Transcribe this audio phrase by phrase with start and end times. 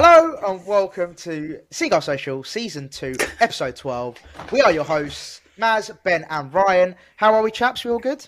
[0.00, 4.16] Hello and welcome to Seagulls Social Season 2, Episode 12.
[4.52, 6.94] We are your hosts, Maz, Ben, and Ryan.
[7.16, 7.84] How are we, chaps?
[7.84, 8.24] We all good?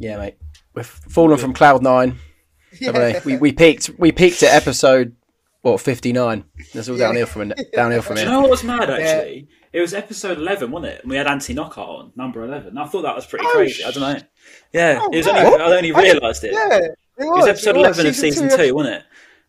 [0.00, 0.38] Yeah, mate.
[0.74, 2.18] We've fallen from cloud nine.
[2.80, 3.34] haven't we?
[3.34, 5.14] We we peaked we peaked at episode
[5.60, 6.46] what fifty nine.
[6.74, 8.34] That's all downhill from downhill from Do you here.
[8.34, 9.46] know what was mad actually?
[9.72, 11.02] It was episode eleven, wasn't it?
[11.02, 12.76] And we had Anti Knockaert on number eleven.
[12.76, 13.84] I thought that was pretty Oh, crazy.
[13.84, 14.20] I don't know.
[14.72, 15.44] Yeah, Oh, it was yeah.
[15.44, 16.52] only I only oh, realised it.
[16.54, 17.42] Yeah, it It was.
[17.42, 17.86] was episode it was.
[17.86, 19.02] eleven of season two, episode- wasn't it?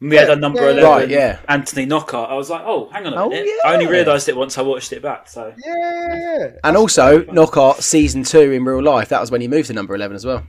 [0.04, 0.72] And we had a number yeah, yeah.
[0.82, 1.40] eleven, Right, yeah.
[1.48, 2.30] Anthony Knockaert.
[2.30, 3.50] I was like, oh, hang on a Oh, minute.
[3.66, 5.30] I only realised it once I watched it back.
[5.30, 6.52] So Yeah, yeah, yeah.
[6.66, 9.08] And also, Knockaert season two in real life.
[9.10, 10.44] That was when he moved to number eleven as well.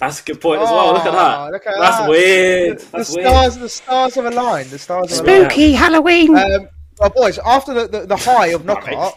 [0.00, 0.92] that's a good point as well.
[0.94, 1.52] Look at Oh, that.
[1.52, 2.08] look at that's that.
[2.10, 2.78] weird.
[2.80, 3.26] The, the That's weird.
[3.28, 4.70] stars, the stars have aligned.
[4.70, 5.64] The stars have Spooky.
[5.66, 5.76] aligned.
[5.76, 6.36] Halloween.
[6.36, 6.68] Um,
[7.00, 9.14] well, boys, after the, the, the high of Knockaert,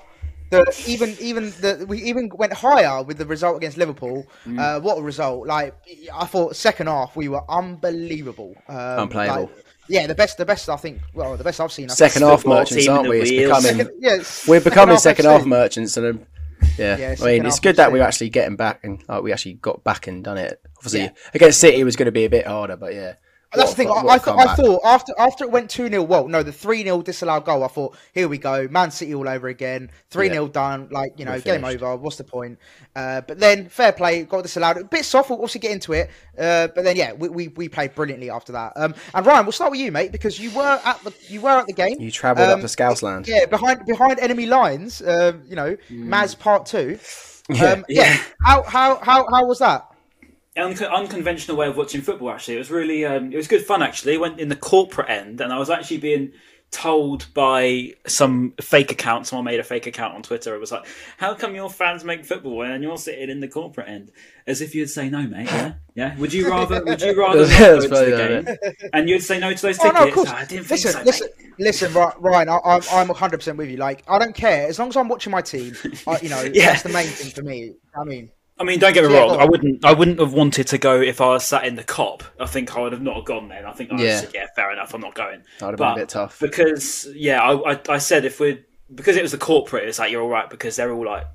[0.51, 4.27] the, even even the, we even went higher with the result against Liverpool.
[4.45, 4.59] Mm.
[4.59, 5.47] Uh, what a result!
[5.47, 5.73] Like
[6.13, 8.53] I thought, second half we were unbelievable.
[8.67, 9.43] Um, Unplayable.
[9.43, 11.01] like, yeah, the best, the best I think.
[11.13, 11.89] Well, the best I've seen.
[11.89, 13.21] I Second half merchants, aren't we?
[13.21, 13.49] It's wheels.
[13.63, 15.47] becoming Second, yeah, it's we're becoming second half FC.
[15.47, 16.25] merchants, and um,
[16.77, 19.53] yeah, Yeah, I mean, it's good that we're actually getting back and like, we actually
[19.55, 20.61] got back and done it.
[20.77, 21.11] Obviously, Yeah.
[21.33, 23.13] against City was going to be a bit harder, but yeah.
[23.53, 23.89] That's the thing.
[23.89, 26.83] I, I, thought, I thought after after it went two 0 well, no, the three
[26.83, 27.63] 0 disallowed goal.
[27.63, 29.91] I thought, here we go, Man City all over again.
[30.09, 30.87] Three 0 done.
[30.89, 31.83] Like you know, We're game finished.
[31.83, 31.97] over.
[31.97, 32.59] What's the point?
[32.95, 34.77] Uh, but then fair play, got disallowed.
[34.77, 35.29] A bit soft.
[35.29, 36.09] We'll also get into it.
[36.37, 38.73] Uh, but then yeah, we, we, we played brilliantly after that.
[38.75, 41.49] Um, and Ryan, we'll start with you, mate, because you were at the you were
[41.49, 41.99] at the game.
[41.99, 43.27] You travelled up Um, to Scousland.
[43.27, 45.01] Yeah, behind behind enemy lines.
[45.01, 46.99] Um, you know, Maz Part Two.
[47.49, 47.65] Yeah.
[47.71, 48.17] Um, yeah.
[48.45, 49.90] How how how how was that?
[50.57, 52.29] Un- unconventional way of watching football.
[52.31, 53.81] Actually, it was really um, it was good fun.
[53.81, 56.33] Actually, went in the corporate end, and I was actually being
[56.71, 59.27] told by some fake account.
[59.27, 60.53] Someone made a fake account on Twitter.
[60.53, 60.85] It was like,
[61.17, 64.11] "How come your fans make football and you're sitting in the corporate end?"
[64.45, 65.45] As if you'd say no, mate.
[65.45, 66.17] Yeah, yeah.
[66.17, 66.83] Would you rather?
[66.83, 68.89] Would you rather not go into funny, the game?
[68.91, 69.95] And you'd say no to those tickets.
[69.99, 70.15] Oh tickets?
[70.15, 70.29] no, of course.
[70.31, 72.49] "Ah, I didn't think listen, so, listen, mate." listen, Ry- Ryan.
[72.49, 73.77] I, I'm I'm 100 percent with you.
[73.77, 75.75] Like, I don't care as long as I'm watching my team.
[76.07, 76.67] I, you know, Yeah.
[76.67, 77.73] that's the main thing for me.
[77.99, 79.39] I mean, I mean, don't get me Yeah, wrong.
[79.39, 79.83] I wouldn't.
[79.83, 82.21] I wouldn't have wanted to go if I was sat in the Kop.
[82.39, 83.65] I think I would have not gone then.
[83.65, 84.19] I think I Yeah.
[84.19, 84.93] said, "Yeah, fair enough.
[84.93, 86.39] I'm not going." That would have been a bit tough.
[86.39, 88.59] because yeah, I, I, I said if we're
[88.93, 91.25] because it was the corporate, it's like you're all right because they're all like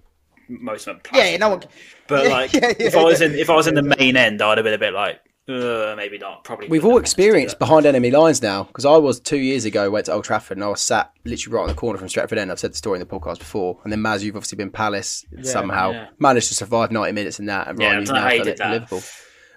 [0.48, 1.12] most of them.
[1.14, 1.62] yeah, yeah, no one.
[2.06, 4.58] But yeah, like if I was in if I was in the main end, I'd
[4.58, 6.44] have been a bit like uh, maybe not.
[6.44, 9.20] Probably We've all have wanted to do experienced behind enemy lines now because I was
[9.20, 11.74] two years ago went to Old Trafford and I was sat literally right on the
[11.74, 12.50] corner from Stretford End.
[12.50, 13.78] I've said the story in the podcast before.
[13.84, 16.08] And then Maz, you've obviously been Palace somehow yeah.
[16.18, 18.56] managed to survive ninety minutes in that, and Yeah, Ryan, I you've now done it
[18.56, 18.72] for that.
[18.72, 19.02] Liverpool.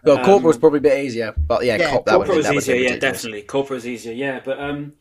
[0.03, 2.66] Well, Corporal was probably a bit easier, but yeah, Yeah, Cop that Corporate have was
[2.66, 3.41] been easier, yeah, definitely.
[3.41, 4.39] Corporate was easier, yeah.
[4.44, 4.94] But um,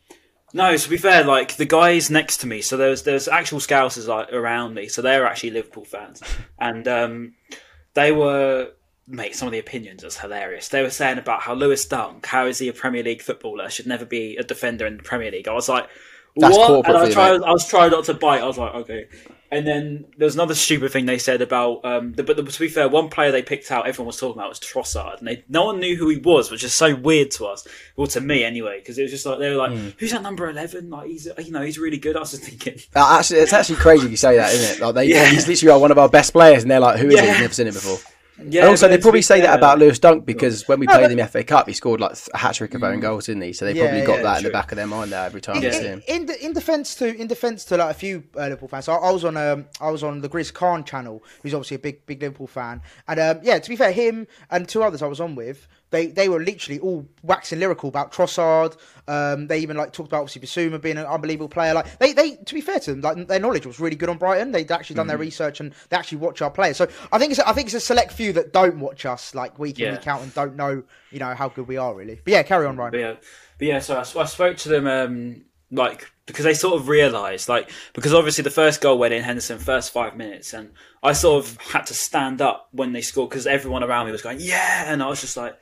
[0.53, 4.07] no, to be fair, like the guys next to me, so there's there's actual Scousers
[4.07, 6.21] like around me, so they're actually Liverpool fans,
[6.59, 7.33] and um,
[7.93, 8.71] they were.
[9.09, 10.67] Mate, some of the opinions was hilarious.
[10.69, 13.87] They were saying about how Lewis Dunk, how is he a Premier League footballer, should
[13.87, 15.47] never be a defender in the Premier League.
[15.47, 15.89] I was like,
[16.35, 16.67] That's what?
[16.67, 17.47] corporate And I tried, mate.
[17.47, 18.41] I was trying not to bite.
[18.41, 19.07] I was like, okay.
[19.51, 22.59] And then there was another stupid thing they said about, um, the, but the, to
[22.59, 25.43] be fair, one player they picked out, everyone was talking about was Trossard, and they,
[25.49, 28.43] no one knew who he was, which is so weird to us, well to me
[28.43, 29.87] anyway, because it was just like they were like, Hmm.
[29.97, 30.91] "Who's that number 11?
[30.91, 33.77] Like he's, you know, he's really good." I was just thinking, Uh, actually, it's actually
[33.77, 34.81] crazy you say that, isn't it?
[34.85, 35.25] Like they, Yeah.
[35.25, 37.25] he's literally like one of our best players, and they're like, "Who is he?
[37.25, 37.31] Yeah.
[37.33, 37.97] I've never seen him before."
[38.47, 41.17] Yeah, and also, they probably say that about Lewis Dunk because when we played in
[41.17, 43.53] the FA Cup, he scored like a hat trick of own goals, didn't he?
[43.53, 45.41] So they Yeah, probably got yeah, that in the back of their mind there every
[45.41, 46.03] time in, they see in, him.
[46.07, 49.09] in, in defense to in defense to like a few uh, Liverpool fans, so I,
[49.09, 52.05] I was on um I was on the Grizz Khan channel, who's obviously a big
[52.05, 55.19] big Liverpool fan, and um, yeah, to be fair, him and two others I was
[55.19, 58.77] on with, they they were literally all waxing lyrical about Trossard.
[59.07, 61.73] Um, they even like talked about obviously Bissouma being an unbelievable player.
[61.73, 64.17] Like they they to be fair to them, like their knowledge was really good on
[64.17, 64.51] Brighton.
[64.51, 65.21] They'd actually done their Mm-hmm.
[65.21, 66.77] research and they actually watch our players.
[66.77, 69.57] So I think it's I think it's a select few that don't watch us like
[69.57, 69.91] week in Yeah.
[69.93, 72.19] week out and don't know you know how good we are really.
[72.23, 72.91] But yeah, carry on, Ryan.
[72.91, 73.13] But yeah,
[73.57, 73.79] but yeah.
[73.79, 78.13] So I, I spoke to them, um, like because they sort of realised, like because
[78.13, 80.71] obviously the first goal went in Henderson first five minutes, and
[81.01, 84.21] I sort of had to stand up when they scored because everyone around me was
[84.21, 85.57] going yeah, and I was just like,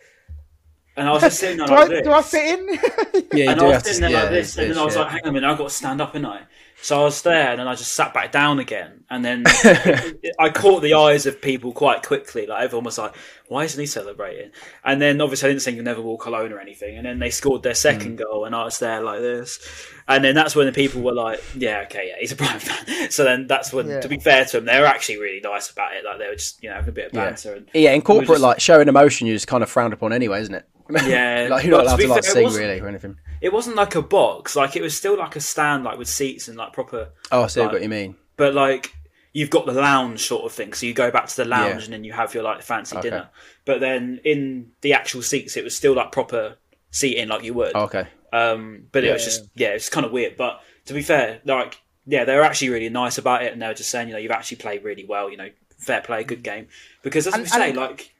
[0.98, 2.04] and I was just sitting there do, like I, this.
[2.04, 3.24] do I fit in?
[3.38, 3.90] Yeah, you and do I was have to.
[3.90, 5.02] sitting there yeah, like this, and then I was yeah.
[5.02, 6.42] like, hang on a minute, I've got to stand up, and I.
[6.80, 9.44] So I was there, and then I just sat back down again, and then
[10.40, 12.46] I caught the eyes of people quite quickly.
[12.46, 13.16] Like everyone was like,
[13.48, 14.52] "Why isn't he celebrating?"
[14.84, 16.96] And then obviously I didn't sing you "Never Walk Alone" or anything.
[16.96, 17.78] And then they scored their hmm.
[17.78, 19.60] second goal, and I was there like this.
[20.08, 23.10] And then that's when the people were like, "Yeah, okay, yeah, he's a Brighton fan."
[23.12, 24.02] So then that's when, Yeah.
[24.02, 26.06] to be fair to them, they were actually really nice about it.
[26.06, 27.26] Like they were just, you know, having a bit of Yeah.
[27.26, 27.54] banter.
[27.56, 30.42] And Yeah, in corporate, just- like showing emotion, you're just kind of frowned upon anyway,
[30.42, 30.66] isn't it?
[30.90, 33.18] Yeah, like you're not allowed to like fair, sing really or anything.
[33.42, 36.48] it wasn't like a box; like it was still like a stand, like with seats
[36.48, 37.10] and like proper.
[37.32, 38.16] Oh, I see like, what you mean.
[38.36, 38.94] but like
[39.34, 40.74] you've got the lounge sort of thing.
[40.74, 41.84] So you go back to the lounge Yeah.
[41.86, 43.10] and then you have your like fancy Okay.
[43.10, 43.30] dinner.
[43.66, 46.56] But then in the actual seats, it was still like proper
[46.90, 47.74] seating, like you would.
[47.76, 48.08] Oh, okay.
[48.34, 50.38] Um, but it was just yeah, it's kind of weird.
[50.38, 53.68] But to be fair, like yeah, they were actually really nice about it, and they
[53.68, 55.30] were just saying, you know, you've actually played really well.
[55.30, 56.68] You know, fair play, good game.
[57.04, 58.14] Because as And- we say, and- like,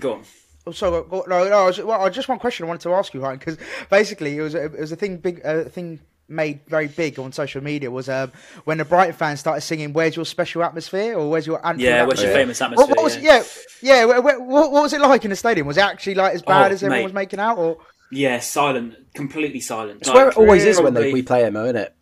[0.00, 0.22] go on.
[0.66, 2.94] Oh, So go- no, no, I was, well, I just one question I wanted to
[2.94, 3.56] ask you, Ryan, because
[3.90, 7.30] basically it was a, it was a thing big, a thing made very big on
[7.30, 8.32] social media was um,
[8.64, 12.04] when the Brighton fans started singing "Where's your special atmosphere?" or "Where's your Anfield Yeah,
[12.04, 12.94] where's your famous What, atmosphere?
[12.96, 13.42] what was yeah.
[13.80, 14.12] yeah, yeah.
[14.20, 15.68] wh- wh- what, what was it like in the stadium?
[15.68, 17.04] Was it actually like as bad Oh, as everyone mate.
[17.04, 17.58] was making out?
[17.58, 17.76] Or
[18.10, 20.00] Yeah, silent, completely silent.
[20.00, 21.94] It's where it always is when they, we play him, isn't it?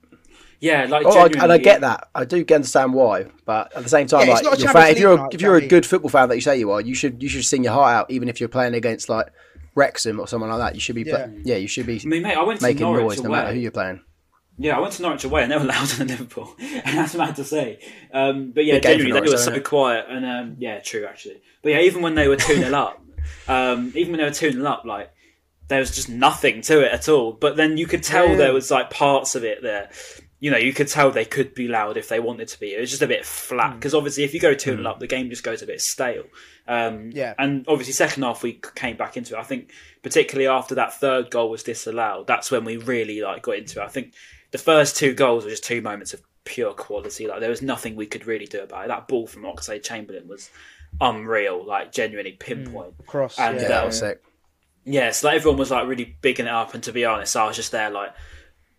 [0.65, 2.09] Yeah, like Oh, I, and I get that.
[2.15, 4.99] I do understand why, but at the same time, Yeah, like not you're fan, if
[4.99, 7.23] you're a, if you're a good football fan that you say you are, you should
[7.23, 9.27] you should sing your heart out, even if you're playing against like
[9.75, 10.75] Wrexham or someone like that.
[10.75, 11.27] You should be, Yeah.
[11.27, 13.29] yeah, yeah you should be I mean, mate, I went to making Norwich noise no
[13.29, 13.39] away.
[13.41, 14.01] matter who you're playing.
[14.57, 16.55] Yeah, I went to Norwich away and they were louder than Liverpool.
[16.61, 17.81] and that's mad to say.
[18.13, 19.65] Um, but yeah, Big game for genuinely, they were though, so it?
[19.65, 20.07] quiet.
[20.09, 21.43] And um, yeah, true, actually.
[21.63, 23.03] But yeah, even when they were 2 0 up,
[23.49, 25.11] um, even when they were 2 0 up, like,
[25.69, 27.33] there was just nothing to it at all.
[27.33, 28.37] But then you could tell Yeah.
[28.37, 29.91] there was like parts of it there.
[30.44, 32.75] You know, you could tell they could be loud if they wanted to be.
[32.75, 33.79] It was just a bit flat Hmm.
[33.79, 36.25] because obviously, if you go 2 0 up, the game just goes a bit stale.
[36.69, 37.32] Um, Yeah.
[37.38, 39.38] And obviously, second half we came back into it.
[39.38, 39.70] I think,
[40.02, 43.85] particularly after that third goal was disallowed, that's when we really like got into it.
[43.85, 44.12] I think
[44.50, 47.26] the first two goals were just two moments of pure quality.
[47.26, 48.88] Like there was nothing we could really do about it.
[48.88, 50.50] That ball from Oxlade Chamberlain was
[51.00, 52.94] unreal, like genuinely pinpoint.
[53.06, 53.38] cross?
[53.38, 54.23] And, yeah, That was sick.
[54.85, 57.46] Yeah, so like, everyone was like really bigging it up, and to be honest, I
[57.46, 58.12] was just there like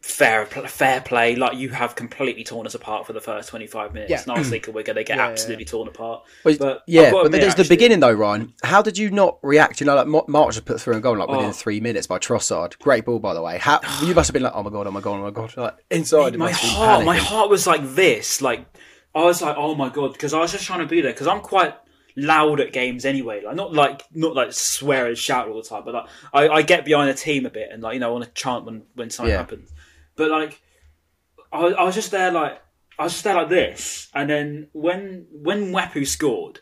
[0.05, 1.35] fair fair play.
[1.35, 4.21] Like you have completely torn us apart for the first twenty five minutes, Yeah.
[4.21, 6.23] and I was thinking we're going to get Yeah, yeah, absolutely torn apart.
[6.43, 8.53] Well, But yeah, but admit, there's the beginning though, Ryan.
[8.63, 9.81] How did you not react?
[9.81, 11.51] You know, like March just put through a goal like within Oh.
[11.51, 12.77] three minutes by Trossard.
[12.79, 13.57] Great ball, by the way.
[13.57, 15.57] How you must have been like, oh my god, oh my god, oh my god.
[15.57, 18.41] Like inside, my must have been heart, my heart was like this.
[18.41, 18.65] Like
[19.15, 21.27] I was like, oh my god, because I was just trying to be there because
[21.27, 21.73] I'm quite
[22.15, 23.41] loud at games anyway.
[23.43, 26.61] Like not like not like swear and shout all the time, but like I, I
[26.61, 28.83] get behind the team a bit and like you know I want to chant when
[28.93, 29.39] when something Yeah.
[29.39, 29.71] happens.
[30.15, 30.61] But like
[31.51, 32.61] I, I was just there like
[32.97, 36.59] I was just there like this, and then when when Mwepu scored,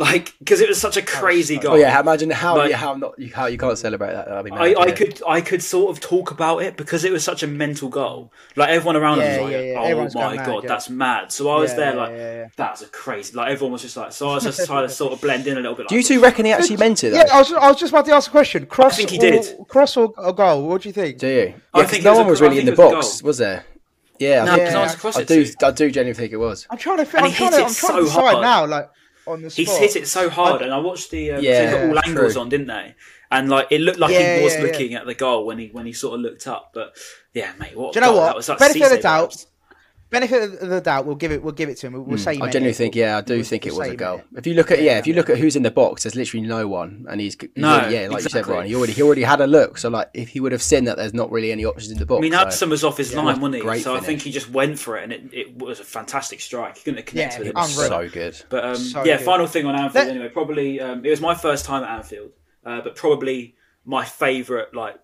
[0.00, 1.74] like because it was such a crazy goal.
[1.74, 4.26] Oh yeah, imagine how Like- you how not how you can't celebrate that.
[4.26, 4.94] That'd be I, mad, I yeah.
[4.94, 8.32] could I could sort of talk about it because it was such a mental goal.
[8.56, 9.78] Like everyone around Yeah, us was like, yeah, yeah.
[9.78, 10.68] "Oh Everyone's my going mad, god, yeah.
[10.68, 12.48] that's mad!" So I was Yeah, there yeah, like, yeah, yeah.
[12.56, 15.12] "That's a crazy." Like everyone was just like, so I was just trying to sort
[15.12, 15.82] of blend in a little bit.
[15.84, 17.10] Like, Do you two reckon he actually meant it?
[17.10, 17.16] Though?
[17.18, 18.66] Yeah, I was, I was just about to ask a question.
[18.66, 19.56] Cross, I think he or, did.
[19.68, 20.66] Cross or, or goal?
[20.66, 21.18] What do you think?
[21.18, 21.34] Do you?
[21.34, 23.26] Yeah, I 'cause think no it was one was really in the was box, goal.
[23.28, 23.64] was there?
[24.18, 25.44] Yeah, I No, think- because I was across I do.
[25.46, 25.52] too.
[25.62, 26.66] I do genuinely think it was.
[26.70, 27.06] I'm trying to.
[27.06, 27.62] Fi- I'm trying hit to.
[27.62, 28.42] it I'm trying so to decide hard.
[28.42, 28.66] now.
[28.66, 28.90] Like
[29.26, 29.66] on the spot.
[29.66, 32.12] He's hit it so hard, and I watched the um, Yeah, they got all true.
[32.12, 32.94] angles on, didn't they?
[33.30, 34.66] And like it looked like Yeah, he was yeah, yeah.
[34.66, 36.70] looking at the goal when he when he sort of looked up.
[36.74, 36.96] But
[37.32, 37.92] yeah, mate, what?
[37.92, 38.20] Do you know goal.
[38.20, 38.26] what?
[38.26, 39.46] That was like Benefit of the Cisse doubt.
[40.10, 40.20] Vibes.
[40.30, 41.06] Benefit of the doubt.
[41.06, 41.42] We'll give it.
[41.42, 41.92] We'll give it to him.
[41.94, 42.32] We'll, we'll say.
[42.32, 42.76] I meant genuinely it.
[42.76, 44.18] think, yeah, I do We'll- think it was a goal.
[44.18, 44.24] it.
[44.38, 46.46] If you look at, yeah, if you look at who's in the box, there's literally
[46.46, 48.54] no one, and he's, he's No, already- yeah, like you said, exactly.
[48.54, 49.78] Ryan, he already he already had a look.
[49.78, 52.06] So like, if he would have seen that there's not really any options in the
[52.06, 53.60] box, I mean, so- Hudson was off his line, wasn't he?
[53.60, 56.40] great so I think he just went for it, and it, it was a fantastic
[56.40, 56.76] strike.
[56.76, 57.54] He couldn't have connected Yeah, with it.
[57.56, 57.88] unreal.
[57.88, 58.42] so good.
[58.48, 59.24] But um, So yeah, good.
[59.24, 59.94] final thing on Anfield.
[60.06, 62.30] Let- anyway, probably um, it was my first time at Anfield,
[62.66, 64.96] uh, but probably my favourite like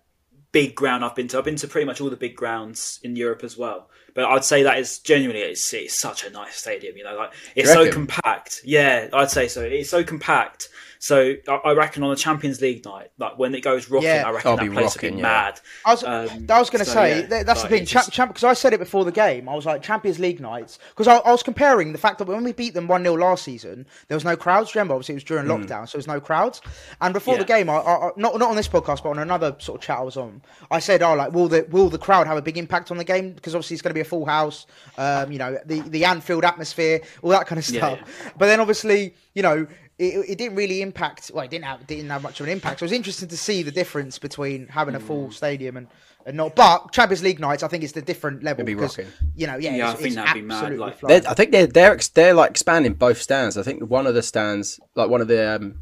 [0.51, 1.37] big ground I've been to.
[1.37, 4.43] I've been to pretty much all the big grounds in Europe as well, But I'd
[4.43, 6.97] say that is genuinely it's, it's such a nice stadium.
[6.97, 8.61] You know, like it's so compact.
[8.65, 9.61] Yeah, I'd say so.
[9.61, 10.69] It's so compact.
[10.99, 14.23] So I, I reckon on the Champions League night, like when it goes rocking, Yeah.
[14.25, 15.21] I reckon I'll that be place will rocking, be yeah.
[15.23, 15.59] mad.
[15.85, 17.91] I was, Um, I was going to so, say yeah, that- that's the thing, it's
[17.91, 19.47] champ, just- champ, because I said it before the game.
[19.47, 22.43] I was like Champions League nights because I, I was comparing the fact that when
[22.43, 24.73] we beat them one 0 last season, there was no crowds.
[24.75, 26.61] Remember, obviously it was during lockdown, so there was no crowds.
[27.01, 29.55] And before the game, I, I, I- not not on this podcast, but on another
[29.59, 32.27] sort of chat I was on, I said, "Oh, like will the will the crowd
[32.27, 33.33] have a big impact on the game?
[33.33, 34.65] Because obviously it's going to be a full house.
[34.97, 37.99] Um, you know, the the Anfield atmosphere, all that kind of Yeah, stuff.
[38.23, 38.31] yeah.
[38.37, 39.67] But then obviously, you know."
[39.99, 41.31] It, it didn't really impact.
[41.33, 42.79] Well, it didn't have didn't have much of an impact.
[42.79, 45.87] So it was interesting to see the difference between having a full stadium and,
[46.25, 46.55] and not.
[46.55, 48.59] But Champions League nights, I think it's the different level.
[48.61, 49.11] It'd be because, rocking.
[49.35, 51.25] You know, yeah, Yeah, I it's, think it's that'd be mad, absolutely like- flying.
[51.25, 53.57] I think they're they're ex- they're like expanding both stands.
[53.57, 55.79] I think one of the stands, like one of the, um,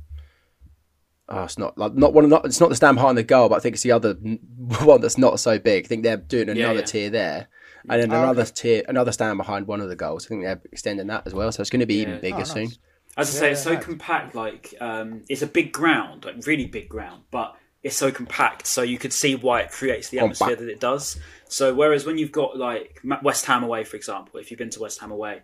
[1.28, 3.50] oh, it's not like not one of not it's not the stand behind the goal,
[3.50, 4.14] but I think it's the other
[4.84, 5.86] one that's not so big.
[5.86, 6.86] I think they're doing another yeah.
[6.86, 7.48] tier there,
[7.90, 10.26] and then Oh, another tier, another stand behind one of the goals.
[10.26, 12.44] I think they're extending that as well, so it's going to be even bigger Oh,
[12.44, 12.70] soon.
[13.18, 13.30] Nice.
[13.30, 14.36] As I say, it's so Yeah, compact.
[14.36, 18.82] Like um, it's a big ground, like really big ground, but it's so compact, so
[18.82, 20.62] you could see why it creates the atmosphere Compact.
[20.66, 21.20] that it does.
[21.48, 24.80] So whereas when you've got like West Ham away, for example, if you've been to
[24.82, 25.42] West Ham away,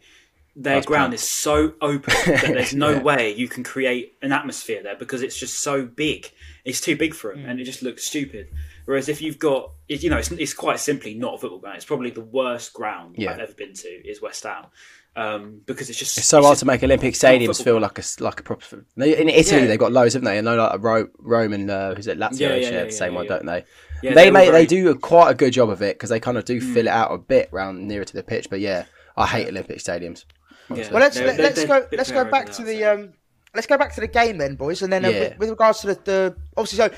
[0.55, 1.21] their That's ground packed.
[1.23, 3.01] is so open that there's no Yeah.
[3.03, 6.31] way you can create an atmosphere there because it's just so big.
[6.65, 7.49] It's too big for them, Mm.
[7.51, 8.47] and it just looks stupid.
[8.85, 11.77] Whereas if you've got, you know, it's, it's quite simply not a football ground.
[11.77, 13.31] It's probably the worst ground Yeah.
[13.33, 14.65] I've ever been to is West Ham.
[15.13, 18.03] Um, because it's just It's so hard just- to make Olympic stadiums feel like a
[18.23, 18.85] like a proper.
[18.95, 19.67] They- In Italy, Yeah.
[19.67, 20.37] they've got loads, haven't they?
[20.37, 22.91] I know like Ro- Rome and uh, who's it Lazio Yeah, yeah, share yeah, the
[22.91, 23.65] same one, don't they?
[24.01, 26.19] They they're make all they do a, quite a good job of it because they
[26.19, 26.73] kind of do Hmm.
[26.73, 28.49] fill it out a bit round nearer to the pitch.
[28.49, 28.85] But yeah,
[29.17, 30.23] I hate Olympic stadiums.
[30.69, 33.13] Well, let's let, they're go let's go back to the um.
[33.53, 35.19] Let's go back to the game then, boys, and then uh, Yeah.
[35.19, 36.89] with, with regards to the, the obviously, so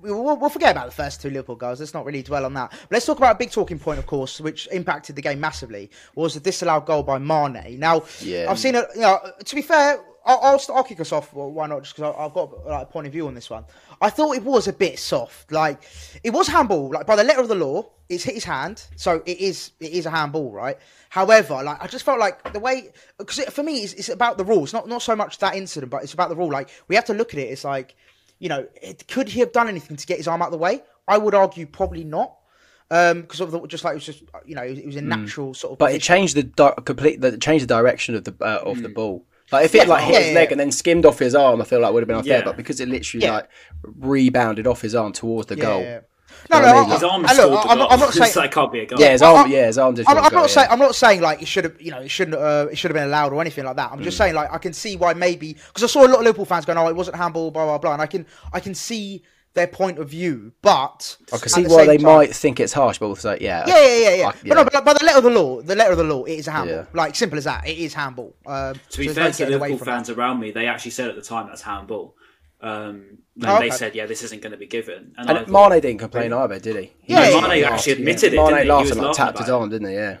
[0.00, 1.80] we'll, we'll forget about the first two Liverpool goals.
[1.80, 2.70] Let's not really dwell on that.
[2.70, 5.90] But let's talk about a big talking point, of course, which impacted the game massively,
[6.14, 7.78] was the disallowed goal by Mane.
[7.78, 8.46] Now, Yeah.
[8.50, 8.86] I've seen it.
[8.94, 11.32] You know, to be fair, I'll, I'll, I'll kick us off.
[11.32, 11.82] Well, why not?
[11.82, 13.64] Just because I've got like, a point of view on this one.
[14.00, 15.50] I thought it was a bit soft.
[15.50, 15.82] Like
[16.22, 16.90] it was handball.
[16.90, 19.92] Like by the letter of the law, it's hit his hand, so it is it
[19.92, 20.78] is a handball, right?
[21.08, 24.44] However, like I just felt like the way because for me, it's, it's about the
[24.44, 24.74] rules.
[24.74, 26.50] Not not so much that incident, but it's about the rule.
[26.50, 27.48] Like we have to look at it.
[27.48, 27.96] It's like
[28.38, 30.58] you know, it, could he have done anything to get his arm out of the
[30.58, 30.82] way?
[31.08, 32.34] I would argue probably not.
[32.90, 35.52] Um, because of the, just like it was just you know it was, a natural
[35.52, 35.78] sort of.
[35.78, 35.84] Hmm.
[35.84, 38.88] But it changed the di- complete the changed the direction of the uh, of the
[38.88, 39.26] ball.
[39.50, 40.52] Like if it Yeah, like hit yeah, his yeah, leg yeah.
[40.52, 42.38] and then skimmed off his arm, I feel like would have been unfair.
[42.38, 42.44] Yeah.
[42.44, 43.32] But because it literally Yeah.
[43.32, 43.48] like
[43.82, 45.80] rebounded off his arm towards the Yeah, goal.
[45.82, 46.00] yeah.
[46.50, 46.90] No, know no, I mean?
[46.90, 47.86] I- His arm I- scored look, the I'm, goal.
[47.90, 48.32] I'm not saying.
[48.34, 49.00] that can't be a goal.
[49.00, 49.46] Yeah, his arm.
[49.46, 50.06] I- yeah, his arm did.
[50.06, 50.46] I'm, I'm goal, not yeah.
[50.54, 52.90] saying I'm not saying like it should have you know it shouldn't uh, it should
[52.90, 53.90] have been allowed or anything like that.
[53.90, 54.18] I'm just Mm.
[54.18, 56.64] saying like I can see why maybe because I saw a lot of Liverpool fans
[56.64, 59.22] going oh it wasn't handball blah blah blah and I can I can see
[59.58, 62.72] their point of view but I can see the why they time- might think it's
[62.72, 65.18] harsh, but also yeah, yeah yeah yeah yeah, I- but no but by the letter
[65.18, 66.84] of the law the letter of the law it is a handball Yeah.
[67.00, 68.34] like simple as that it is handball.
[68.46, 70.16] Um, To be so there's fair to the Liverpool fans that.
[70.18, 72.14] around me, they actually said at the time that's handball.
[72.60, 75.70] Um, and Oh, they said, "Yeah, this isn't going to be given." And, And thought-
[75.70, 76.92] Mane didn't complain either, did he?
[77.06, 77.70] Yeah, No, yeah, Mane yeah.
[77.70, 78.36] actually admitted it.
[78.36, 79.94] Mane laughed he and like, tapped laughing his about arm, didn't he?
[79.94, 80.16] Yeah.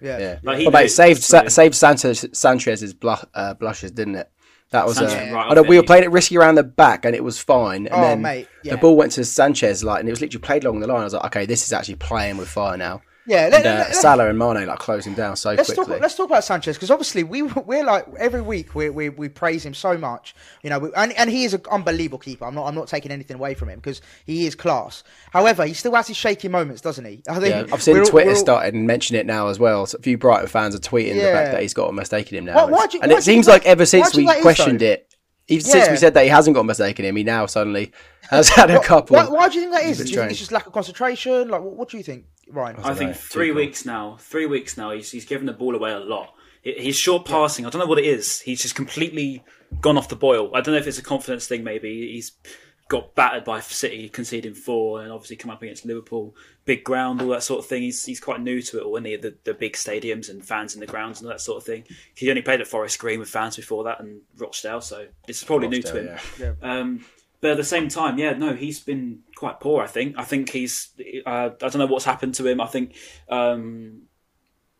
[0.00, 0.18] yeah.
[0.18, 0.38] Yeah.
[0.44, 4.30] Like, he But mate, saved so- Sa- saved Sanchez, Sanchez's blu- uh, blushes, didn't it?
[4.70, 4.96] That was.
[4.96, 7.14] Sanchez Uh, went right I know we were playing it risky around the back, and
[7.16, 7.86] it was fine.
[7.86, 8.72] And Oh, then mate, yeah.
[8.72, 11.00] the ball went to Sanchez, like, and it was literally played along the line.
[11.00, 13.02] I was like, okay, this is actually playing with fire now.
[13.30, 15.94] Yeah, And uh, let- let- Salah and Mane like closing down so Let's quickly.
[15.94, 16.00] talk.
[16.02, 19.64] Let's talk about Sanchez because obviously we we're like every week we we, we praise
[19.64, 22.44] him so much, you know, we, and and he is an unbelievable keeper.
[22.44, 25.04] I'm not I'm not taking anything away from him because he is class.
[25.30, 27.22] However, he still has his shaky moments, doesn't he?
[27.28, 29.86] I think yeah, I've seen Twitter all- started and mention it now as well.
[29.86, 32.38] So a few Brighton fans are tweeting the fact that he's got a mistake in
[32.38, 32.66] him now.
[32.66, 34.86] Why- why you- and it seems think like ever since we is, questioned though?
[34.86, 35.06] it,
[35.46, 37.92] even since we said that he hasn't got a mistake in him, he now suddenly
[38.30, 39.16] has had a couple.
[39.16, 40.00] Why, why do you think that is?
[40.00, 41.48] It's Do you think it's just lack of concentration?
[41.48, 42.76] Like, what, what do you think, Ryan?
[42.82, 43.14] I think know.
[43.16, 43.62] three Too cool.
[43.62, 44.16] weeks now.
[44.20, 44.90] Three weeks now.
[44.92, 46.34] He's he's given the ball away a lot.
[46.64, 47.66] Hi- His short passing.
[47.66, 48.40] I don't know what it is.
[48.40, 49.44] He's just completely
[49.80, 50.54] gone off the boil.
[50.54, 51.64] I don't know if it's a confidence thing.
[51.64, 52.32] Maybe he's
[52.88, 56.34] got battered by City, conceding four, and obviously come up against Liverpool,
[56.64, 57.82] big ground, all that sort of thing.
[57.82, 59.16] He's he's quite new to it all, isn't he?
[59.16, 61.84] The the big stadiums and fans in the grounds and all that sort of thing.
[62.14, 65.44] He only played at Forest Green with fans before that and Rochdale, so this is
[65.44, 66.06] probably new to him.
[66.08, 67.04] Rochdale, Um,
[67.40, 69.82] but at the same time, yeah, no, he's been quite poor.
[69.82, 70.16] I think.
[70.18, 70.90] I think he's.
[71.26, 72.60] Uh, I don't know what's happened to him.
[72.60, 72.94] I think,
[73.28, 74.02] um,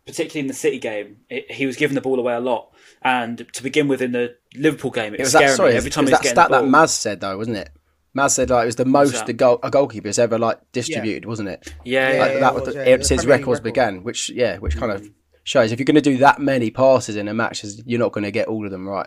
[0.06, 2.72] particularly in the City game, it, he was giving the ball away a lot.
[3.02, 5.90] And to begin with, in the Liverpool game, it, It was was that, sorry, every
[5.90, 6.68] time it he was was that stat the that.
[6.70, 7.70] Maz said though, wasn't it?
[8.16, 9.28] Maz said like it was the most that?
[9.28, 11.72] a, goal, a goalkeeper's ever like distributed, wasn't it?
[11.84, 13.62] yeah, Yeah, Like, yeah, that it was was, the, yeah, it, since records record.
[13.62, 15.08] began, which yeah, which kind of
[15.44, 18.24] shows if you're going to do that many passes in a match, you're not going
[18.24, 19.06] to get all of them right.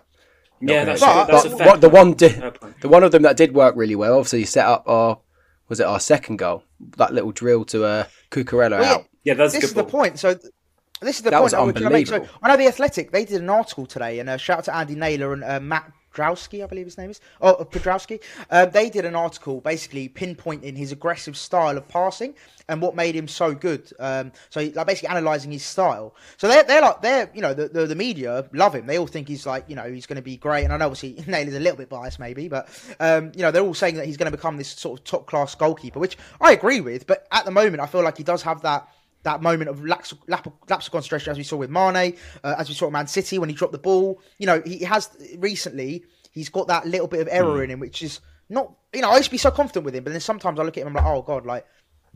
[0.62, 2.82] Yeah, that's, But- that's But a fair what, the one did, Fair point.
[2.82, 4.18] the one of them that did work really well.
[4.18, 5.20] Obviously, he set up our
[5.70, 6.64] was it our second goal?
[6.98, 9.06] That little drill to uh, Cucurella Well, yeah, out.
[9.24, 10.20] Yeah, that's this good is the point.
[10.20, 10.34] So,
[11.02, 12.08] This is the That point was I was trying to make.
[12.08, 12.40] So unbelievable.
[12.44, 13.12] I know the Athletic.
[13.12, 15.92] They did an article today, and uh, shout out to Andy Naylor and uh, Matt
[16.14, 17.20] Drowski, I believe his name is.
[17.42, 18.22] Oh, uh, Podrowski.
[18.50, 22.36] Uh, they did an article basically pinpointing his aggressive style of passing
[22.70, 23.92] and what made him so good.
[24.00, 26.16] Um, so like basically analysing his style.
[26.38, 28.86] So they're they're like they're you know the, the the media love him.
[28.86, 30.64] They all think he's like you know he's going to be great.
[30.64, 33.64] And I know obviously Naylor's a little bit biased maybe, but um, you know they're
[33.64, 36.52] all saying that he's going to become this sort of top class goalkeeper, which I
[36.54, 37.08] agree with.
[37.08, 38.88] But at the moment, I feel like he does have that
[39.24, 42.70] that moment of lapse, lapse, lapse of concentration, as we saw with Mane, uh, as
[42.70, 44.22] we saw at Man City when he dropped the ball.
[44.38, 46.04] You know, he has recently.
[46.32, 47.64] He's got that little bit of error Hmm.
[47.64, 48.74] in him, which is not.
[48.94, 50.78] You know, I used to be so confident with him, but then sometimes I look
[50.78, 51.66] at him, I'm like, oh god, like.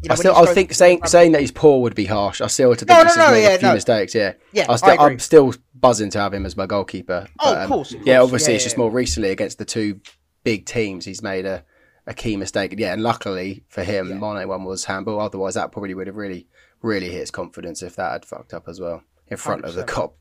[0.03, 2.39] You know, I still, I think saying saying that he's poor would be harsh.
[2.39, 4.13] I still to think No, no, has no, made yeah, a few mistakes.
[4.13, 5.05] Yeah, Yeah, I I still, agree.
[5.05, 7.25] I'm still buzzing to have him as my goalkeeper.
[7.39, 9.57] Oh, But, of um, course, of yeah, obviously Yeah, it's yeah, just more recently against
[9.57, 9.99] the two
[10.43, 11.63] big teams he's made a,
[12.05, 12.75] a key mistake.
[12.77, 15.19] Yeah, and luckily for him, the Mane one was handball.
[15.19, 16.45] Otherwise, that probably would have really,
[16.81, 19.83] really hit his confidence if that had fucked up as well in front of the
[19.83, 20.13] Kop.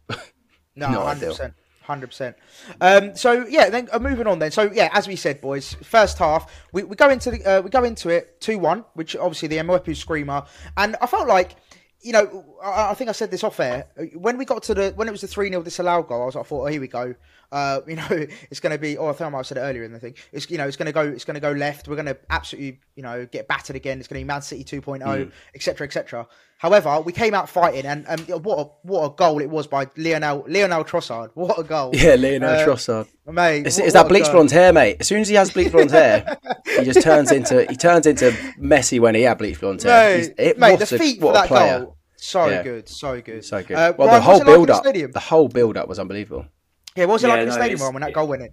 [0.75, 1.55] No, hundred percent.
[1.83, 2.37] hundred percent.
[2.81, 4.51] Um, so yeah, then uh, moving on then.
[4.51, 7.71] So yeah, as we said, boys, first half we, we go into the uh, we
[7.71, 10.45] go into it two one, which obviously the Mwepu screamer,
[10.77, 11.57] and I felt like.
[12.03, 13.87] You know, I, I think I said this off air.
[14.15, 16.35] When we got to the when it was the three 0 disallowed goal, I was
[16.37, 17.15] like, I thought, oh, here we go.
[17.51, 18.97] Uh, you know, it's going to be.
[18.99, 20.15] Oh, I think I might have said it earlier in the thing.
[20.31, 21.03] It's you know, it's going to go.
[21.03, 21.89] It's going to go left.
[21.89, 23.99] We're going to absolutely, you know, get battered again.
[23.99, 26.29] It's going to be Man City 2.0, etc., etc.
[26.59, 29.89] However, we came out fighting, and, and what a, what a goal it was by
[29.97, 31.31] Lionel Lionel Trossard.
[31.35, 31.91] What a goal!
[31.95, 33.07] yeah, Lionel Uh, Trossard.
[33.27, 33.67] mate.
[33.67, 34.97] It's, what- it's that what a bleach blonde hair, mate.
[35.01, 36.39] As soon as he has bleach blonde hair,
[36.79, 40.17] he just turns into he turns into Messi when he had bleach blonde hair.
[40.17, 41.79] He's- Mate, it- mate, what the a- feet what for a that player.
[41.81, 42.63] goal, so Yeah.
[42.63, 43.77] good, so good, So good.
[43.77, 44.75] Uh, well, Brian, the whole it like in build the
[45.07, 46.47] up, the whole build up was unbelievable.
[46.97, 48.51] Yeah, what was it Yeah, like in the stadium when that goal went in?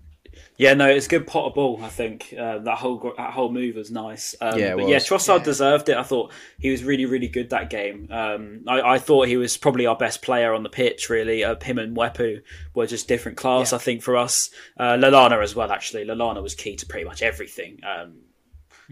[0.57, 1.79] Yeah, no, it's good pot of ball.
[1.81, 4.35] I think uh, that whole that whole move was nice.
[4.39, 5.07] Um, Yeah, it but yeah, was.
[5.07, 5.97] Trossard deserved it.
[5.97, 8.07] I thought he was really, really good that game.
[8.11, 11.09] Um, I, I thought he was probably our best player on the pitch.
[11.09, 12.41] Really, uh, him and Mwepu
[12.75, 13.73] were just different class.
[13.73, 15.71] I think for us, uh, Lallana as well.
[15.71, 17.79] Actually, Lallana was key to pretty much everything.
[17.83, 18.19] Um,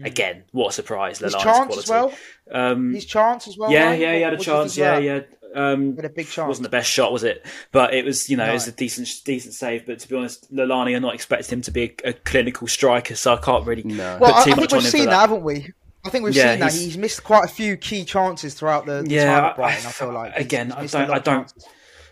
[0.02, 1.18] Again, what a surprise!
[1.18, 1.78] His chance quality.
[1.78, 2.12] as well.
[2.50, 3.70] Um, His chance as well.
[3.70, 4.00] yeah, right?
[4.00, 4.76] yeah, he had a what chance.
[4.76, 5.20] Yeah, of yeah.
[5.54, 5.60] That?
[5.74, 6.48] Um, a big chance.
[6.48, 7.44] wasn't the best shot, was it?
[7.72, 9.86] But it was, you know, it was a decent, decent save.
[9.86, 13.14] But to be honest, Lallana, I'm not expecting him to be a, a clinical striker,
[13.14, 14.12] so I can't really No.
[14.14, 15.10] put Well, I, too I much think on we've him seen that.
[15.10, 15.20] that.
[15.20, 15.72] haven't we?
[16.04, 16.72] I think we've Yeah, seen that.
[16.72, 19.56] he's- He's missed quite a few key chances throughout the, the Yeah, time I- at
[19.56, 19.86] Brighton.
[19.86, 21.52] I feel like He's- again, he's I don't, I don't.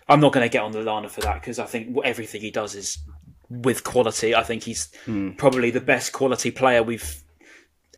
[0.07, 2.75] I'm not going to get on Lallana for that because I think everything he does
[2.75, 2.97] is
[3.49, 4.33] with quality.
[4.35, 5.31] I think he's Hmm.
[5.31, 7.21] probably the best quality player we've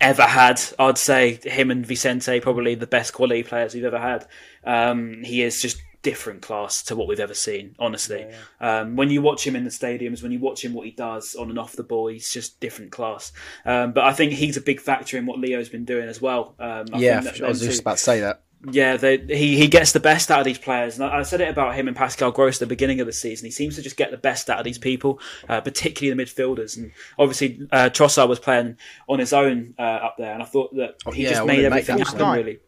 [0.00, 0.60] ever had.
[0.78, 4.26] I'd say him and Vicente probably the best quality players we've ever had.
[4.64, 7.74] Um, he is just different class to what we've ever seen.
[7.78, 8.26] Honestly,
[8.60, 11.34] Um, when you watch him in the stadiums, when you watch him what he does
[11.34, 13.32] on and off the ball, he's just different class.
[13.64, 16.54] Um, but I think he's a big factor in what Leo's been doing as well.
[16.60, 18.43] Um, I Yeah, I was just about to say that.
[18.70, 20.98] Yeah, they, he he gets the best out of these players.
[20.98, 23.12] And I, I said it about him and Pascal Gross at the beginning of the
[23.12, 23.46] season.
[23.46, 26.76] He seems to just get the best out of these people, uh, particularly the midfielders.
[26.76, 28.76] And obviously, uh, Trossard was playing
[29.08, 31.98] on his own uh, up there, and I thought that he yeah, just made everything
[31.98, 32.18] happen.
[32.18, 32.38] nine.
[32.38, 32.58] Really,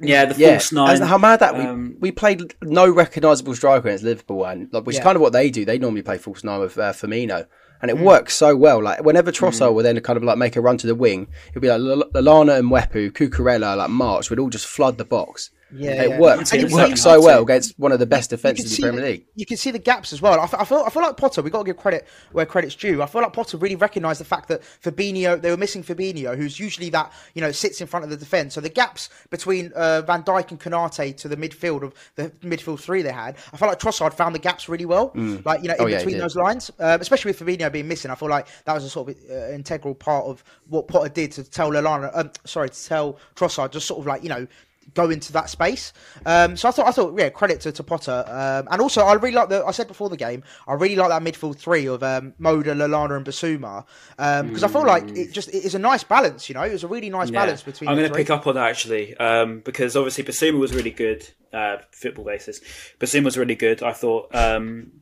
[0.00, 1.00] yeah, the Yeah, false nine.
[1.02, 4.96] how mad that we um, we played no recognisable striker against Liverpool, and like, which
[4.96, 5.64] is kind of what they do.
[5.64, 7.46] They normally play false nine with uh, Firmino,
[7.82, 8.04] and it Mm.
[8.04, 8.82] works so well.
[8.82, 11.62] Like whenever Trossard would then kind of like make a run to the wing, it'd
[11.62, 15.50] be like L- Lallana and Mwepu, Cucurella, like March would all just flood the box.
[15.72, 16.18] Yeah, it yeah.
[16.18, 16.52] worked.
[16.52, 18.82] And It worked see- so well against one of the best defenses in the see
[18.82, 19.26] Premier the, League.
[19.36, 20.38] you can see the gaps as well.
[20.40, 21.42] I, f- I feel I feel like Potter.
[21.42, 23.02] We got to give credit where credit's due.
[23.02, 26.58] I feel like Potter really recognised the fact that Fabinho they were missing Fabinho, who's
[26.58, 28.54] usually that you know sits in front of the defence.
[28.54, 32.80] So the gaps between uh, Van Dijk and Konate to the midfield of the midfield
[32.80, 35.12] three they had, I feel like Trossard found the gaps really well.
[35.44, 36.22] Like you know in Oh, yeah, between did.
[36.22, 38.10] those lines, um, especially with Fabinho being missing.
[38.10, 41.32] I feel like that was a sort of uh, integral part of what Potter did
[41.32, 44.46] to tell Lallana, um, sorry, to tell Trossard, just sort of like you know
[44.94, 45.92] go into that space.
[46.26, 48.24] Um, so I thought, I thought, yeah, credit to, to Potter.
[48.26, 49.64] Um, and also, I really like the.
[49.64, 53.16] I said before the game, I really like that midfield three of um, Moder, Lallana,
[53.16, 53.84] and Bissouma
[54.16, 56.48] because I feel like it just it is a nice balance.
[56.48, 57.88] You know, it was a really nice balance between.
[57.88, 61.26] I'm going to pick up on that actually, um, because obviously Bissouma was really good,
[61.52, 62.60] uh, football basis.
[62.98, 63.82] Bissouma was really good.
[63.82, 64.92] I thought um,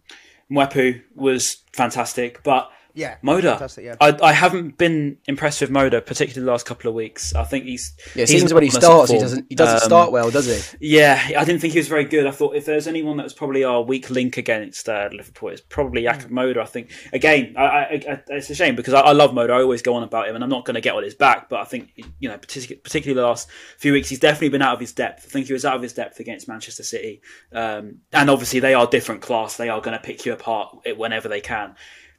[0.50, 3.94] Mwepu was fantastic, but Yeah, Moder, yeah.
[4.00, 7.32] I, I haven't been impressed with Moder, particularly the last couple of weeks.
[7.32, 9.46] I think he's Yeah, it he's seems when he not on a starts, he doesn't
[9.48, 10.96] he doesn't Um, start well, does he?
[10.96, 12.26] Yeah, I didn't think he was very good.
[12.26, 15.60] I thought if there's anyone that was probably our weak link against uh, Liverpool, it's
[15.60, 16.08] probably Hmm.
[16.08, 16.60] Jakub Moder.
[16.60, 19.54] I think again, I, I, I, it's a shame because I, I love Moder.
[19.54, 21.48] I always go on about him, and I'm not going to get on his back.
[21.48, 24.74] But I think you know, partic- particularly the last few weeks, he's definitely been out
[24.74, 25.24] of his depth.
[25.24, 28.74] I think he was out of his depth against Manchester City, um, and obviously they
[28.74, 29.56] are different class.
[29.56, 31.76] They are going to pick you apart whenever they can.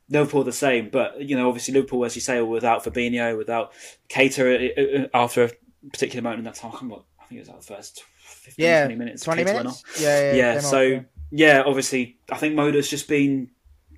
[0.09, 3.71] Liverpool the same, but you know, obviously Liverpool, as you say, without Fabinho, without
[4.09, 5.49] Keita uh, uh, after a
[5.91, 8.65] particular moment in that time, I remember I think it was like the first 15,
[8.65, 9.23] Yeah, 20 minutes.
[9.23, 9.83] twenty Keita minutes.
[9.99, 10.33] Yeah, yeah.
[10.33, 11.01] yeah, came off, so yeah.
[11.31, 11.63] yeah.
[11.65, 13.49] obviously, I think Moder's just been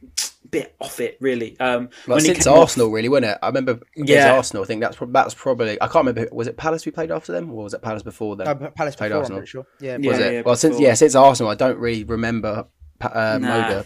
[0.04, 1.58] a bit off it, really.
[1.60, 3.38] Um, Like when since came off- Arsenal, really, wasn't it?
[3.42, 4.34] I remember against Yeah.
[4.36, 4.64] Arsenal.
[4.64, 5.82] I think that's prob- that's probably.
[5.82, 6.28] I can't remember.
[6.34, 8.48] Was it Palace we played after them, or was it Palace before them?
[8.60, 9.40] No, Palace Played before, I'm Arsenal.
[9.40, 9.66] pretty sure.
[9.80, 10.34] Yeah, Yeah, was it?
[10.34, 10.88] yeah, well, since before.
[10.88, 12.66] yeah, since Arsenal, I don't really remember
[13.00, 13.62] Pa- uh, Nah.
[13.62, 13.86] Moder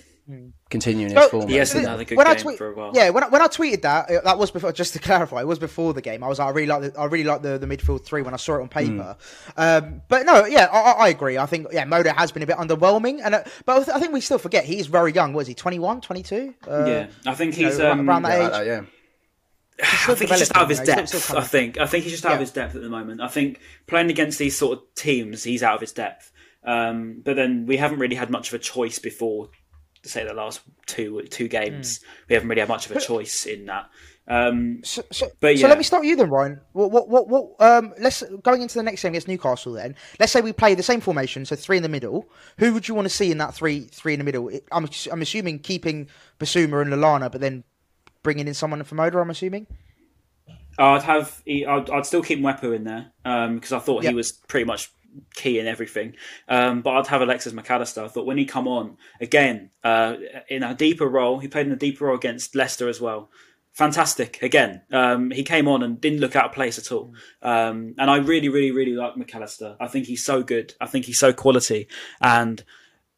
[0.70, 1.48] continuing his form.
[1.48, 2.92] He hasn't had a good when I game tweet, for a while.
[2.94, 4.72] yeah, when I, when I tweeted that, uh, that was before.
[4.72, 6.24] Just to clarify, it was before the game.
[6.24, 8.34] I was like, I really like the, I really like the, the midfield three when
[8.34, 9.18] I saw it on paper.
[9.58, 11.38] Um, but no, yeah, I, I I agree.
[11.38, 14.22] I think yeah, Moder has been a bit underwhelming, and uh, but I think we
[14.22, 15.34] still forget he's very young.
[15.34, 15.54] Was he?
[15.54, 16.54] 21, 22?
[16.68, 18.54] Uh, yeah, I think you know, he's um, around that Yeah, age.
[18.54, 18.82] uh, yeah.
[20.08, 21.24] I think he's just out of his developing, you know, depth.
[21.24, 21.78] still I think.
[21.78, 22.36] I think he's just out Yeah.
[22.36, 23.22] of his depth at the moment.
[23.22, 26.32] I think playing against these sort of teams, he's out of his depth.
[26.64, 29.50] Um, but then we haven't really had much of a choice before,
[30.10, 32.00] say the last two two games.
[32.00, 32.10] Hmm.
[32.30, 33.90] We haven't really had much of a choice in that.
[34.28, 36.60] Um, So, so, But so let me start with you then, Ryan.
[36.74, 39.74] What, what, what, what, um, let's going into the next game against Newcastle.
[39.74, 42.28] Then let's say we play the same formation, so three in the middle.
[42.58, 44.50] Who would you want to see in that three, three in the middle?
[44.72, 46.08] I'm, I'm assuming keeping
[46.40, 47.64] Bissouma and Lallana, but then
[48.24, 49.20] bringing in someone from Moder.
[49.20, 49.68] I'm assuming.
[50.78, 51.42] I'd have.
[51.48, 54.12] I'd, I'd still keep Mwepu in there because I thought Yep.
[54.12, 54.92] he was pretty much
[55.34, 56.16] key in everything.
[56.48, 58.04] Um, but I'd have Alexis McAllister.
[58.04, 60.16] I thought when he come on again uh,
[60.50, 63.30] in a deeper role, he played in a deeper role against Leicester as well.
[63.74, 64.84] Fantastic again.
[64.92, 67.14] Um, he came on and didn't look out of place at all.
[67.42, 69.76] Um, and I really, really, really like McAllister.
[69.80, 70.74] I think he's so good.
[70.80, 71.88] I think he's so quality.
[72.22, 72.64] And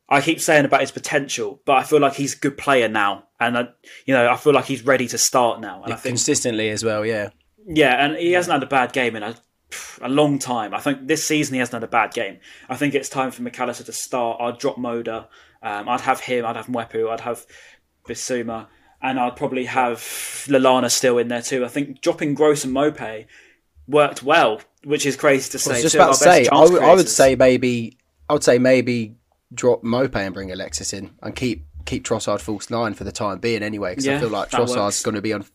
[0.10, 3.26] I keep saying about his potential, but I feel like he's a good player now.
[3.40, 3.68] And I,
[4.06, 5.84] you know, I feel like he's ready to start now.
[5.84, 7.06] And I think consistently as well.
[7.06, 7.30] Yeah,
[7.68, 9.36] yeah, and he hasn't had a bad game in a,
[10.02, 10.74] a long time.
[10.74, 12.40] I think this season he hasn't had a bad game.
[12.70, 14.40] I think it's time for McAllister to start.
[14.42, 15.28] I'd drop Moder.
[15.62, 16.46] Um, I'd have him.
[16.46, 17.10] I'd have Mwepu.
[17.10, 17.46] I'd have
[18.08, 18.68] Bissouma.
[19.02, 20.00] And I'd probably have
[20.48, 21.64] Lallana still in there too.
[21.64, 23.28] I think dropping Gross and Maupay
[23.88, 25.72] worked well, which is crazy to say.
[25.72, 26.48] I was just about to say.
[26.48, 27.98] I would, I would say maybe.
[28.30, 29.16] I would say maybe
[29.54, 33.40] drop Maupay and bring Alexis in and keep keep Trossard false nine for the time
[33.40, 33.92] being anyway.
[33.92, 35.46] Because I feel like Trossard's going to be on.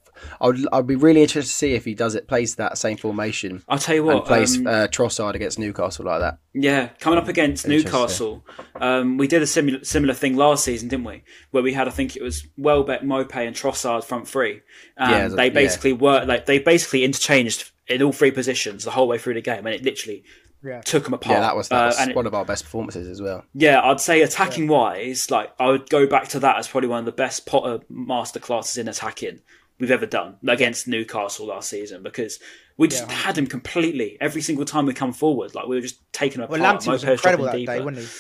[0.41, 0.67] I would.
[0.73, 2.29] I'd be really interested to see if he does it.
[2.29, 3.63] Plays that same formation.
[3.69, 4.27] I'll tell you and what.
[4.27, 6.39] plays um, uh, Trossard against Newcastle like that.
[6.55, 8.45] Yeah, coming up against Newcastle,
[8.77, 11.23] um, we did a similar similar thing last season, didn't we?
[11.51, 14.63] Where we had, I think it was Welbeck, Maupay, and Trossard front three.
[14.97, 15.51] Um, Yeah, they yeah.
[15.53, 19.41] basically were like they basically interchanged in all three positions the whole way through the
[19.41, 20.23] game, and it literally
[20.65, 20.81] Yeah.
[20.83, 21.35] took them apart.
[21.37, 23.45] Yeah, that was, that Uh, was it- one of our best performances as well.
[23.55, 27.01] yeah, I'd say attacking wise, like I would go back to that as probably one
[27.01, 29.41] of the best Potter masterclasses in attacking
[29.81, 32.39] we've ever done against Newcastle last season because
[32.77, 35.55] we just had him completely every single time we come forward.
[35.55, 36.81] Like we were just taking him Well, apart.
[36.83, 37.73] Lamptey was Maupay's dropping incredible that deeper.
[37.73, 38.13] day, wasn't he?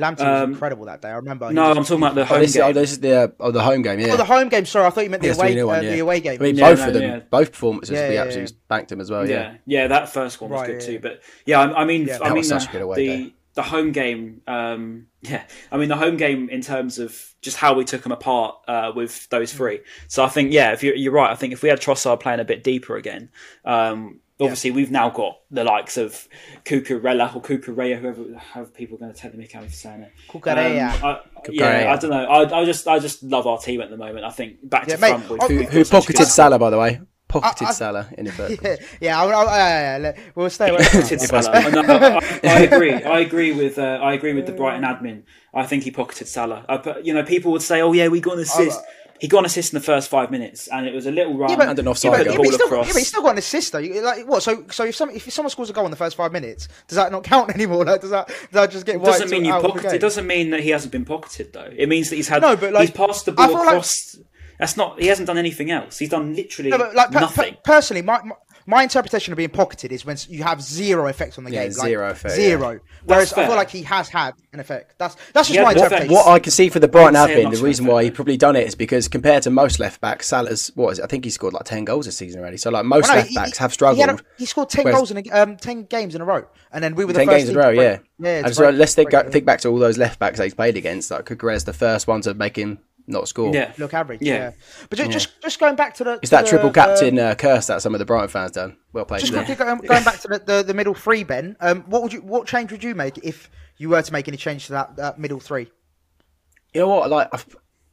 [0.00, 1.08] Lamptey was incredible that day.
[1.08, 1.52] I remember.
[1.52, 2.62] No, was- I'm talking about the Oh, home this, game.
[2.64, 3.98] oh, this is the uh, oh, the home game.
[3.98, 4.64] Yeah, Oh, the home game.
[4.64, 5.90] Sorry, I thought you meant the Yes, away, 3-0 one, uh, yeah.
[5.90, 6.38] the away game.
[6.40, 7.18] I mean, Yeah, both no, of them, yeah.
[7.30, 8.58] both performances, Yeah, we yeah, absolutely yeah.
[8.68, 9.28] banked them as well.
[9.28, 10.98] yeah, Yeah, yeah, that first one was Right, good yeah, too.
[11.00, 13.62] But yeah, I, I mean, Yeah, I mean, was such uh, good away the the
[13.64, 14.40] home game.
[14.46, 18.12] Um, yeah, I mean the home game in terms of just how we took them
[18.12, 19.80] apart uh, with those three.
[20.08, 22.40] So I think yeah, if you're, you're right, I think if we had Trossard playing
[22.40, 23.30] a bit deeper again.
[23.64, 26.28] Um, Obviously, we've now got the likes of
[26.64, 30.12] Cucurella or Cucurella, whoever how people are going to tell me how you're saying it.
[30.28, 30.92] Cucurella.
[30.94, 32.24] Um, I, yeah, I don't know.
[32.24, 34.24] I, I just I just love our team at the moment.
[34.24, 35.28] I think back to mate, front.
[35.28, 37.00] We've, who, who pocketed good- Salah by the way?
[37.28, 38.60] Pocketed I- Salah in inverted.
[38.62, 39.60] Yeah, yeah, I, I, I,
[40.06, 40.78] I, I, we'll stay away.
[40.82, 41.70] pocketed Salah.
[41.70, 42.92] No, I, I agree.
[42.94, 43.78] I agree with.
[43.78, 45.22] Uh, I agree with the Brighton admin.
[45.54, 46.64] I think he pocketed Salah.
[46.68, 48.80] I, you know, people would say, "Oh yeah, we got an assist."
[49.20, 51.50] He got an assist in the first five minutes, and it was a little run.
[51.50, 52.30] Yeah, but, And an yeah, offside but, goal.
[52.30, 52.86] yeah, but he's still, across.
[52.86, 53.78] yeah, but he's still got an assist though.
[53.78, 54.44] You- Like what?
[54.44, 56.94] So, so if some if someone scores a goal in the first five minutes, does
[56.96, 57.84] that not count anymore?
[57.84, 59.92] Like, does that does that just get It doesn't wiped mean you out pocketed.
[59.94, 61.68] It doesn't mean that he hasn't been pocketed though.
[61.76, 62.42] It means that he's had.
[62.42, 64.16] No, but, like, he's passed the ball feel like- across.
[64.58, 65.00] That's not.
[65.00, 65.98] He hasn't done anything else.
[65.98, 67.54] He's done literally No, like per- nothing.
[67.54, 68.34] per- personally, my, my
[68.66, 71.72] my interpretation of being pocketed is when you have zero effect on the Yeah, game.
[71.78, 72.80] like, zero effect, Zero.
[73.06, 74.94] Whereas I feel like he has had an effect.
[74.98, 76.12] That's that's just Yeah, my what- interpretation.
[76.14, 78.36] What I can see for the Brighton I wouldn't admin, the reason why he probably
[78.36, 81.04] done it is because compared to most left backs, Salah's what is it?
[81.04, 82.58] I think he scored like ten goals this season already.
[82.58, 84.04] So like most Well, no, left backs have struggled.
[84.06, 86.44] had a- he scored ten Whereas- goals in a, um, ten games in a row,
[86.70, 87.98] and then we were the ten first games in a row, to yeah.
[88.18, 90.44] Yeah, and so break- let's think, go, think back to all those left backs that
[90.44, 91.10] he's played against.
[91.10, 93.52] Like Cucurella's the first one to make him not score.
[93.54, 94.20] yeah, look average.
[94.22, 94.34] Yeah.
[94.34, 94.50] Yeah,
[94.88, 97.26] but just, just just going back to the It's to that the, triple captain um,
[97.26, 98.76] uh, curse that some of the Brighton fans done.
[98.92, 99.20] Well played.
[99.20, 101.56] Just quickly going, going back to the, the, the middle three, Ben.
[101.60, 104.36] Um, what would you what change would you make if you were to make any
[104.36, 105.68] change to that, that middle three?
[106.74, 107.10] You know what?
[107.10, 107.38] Like, I,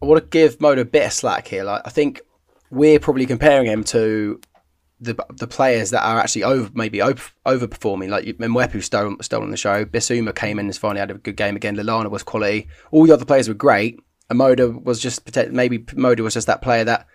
[0.01, 1.63] I want to give Moder a bit of slack here.
[1.63, 2.21] Like, I think
[2.69, 4.39] we're probably comparing him to
[4.99, 8.09] the the players that are actually over maybe over, overperforming.
[8.09, 9.85] Like Mwepu stole stolen the show.
[9.85, 11.75] Bissouma came in and has finally had a good game again.
[11.75, 12.67] Lallana was quality.
[12.91, 13.99] All the other players were great.
[14.29, 17.07] And Moder was just pote- maybe Moder was just that player that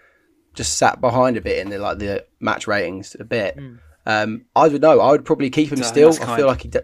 [0.55, 3.59] just sat behind a bit in the like the match ratings a bit.
[4.07, 5.01] Um, I would know.
[5.01, 6.09] I would probably keep him So, still.
[6.29, 6.69] I feel like he.
[6.69, 6.81] d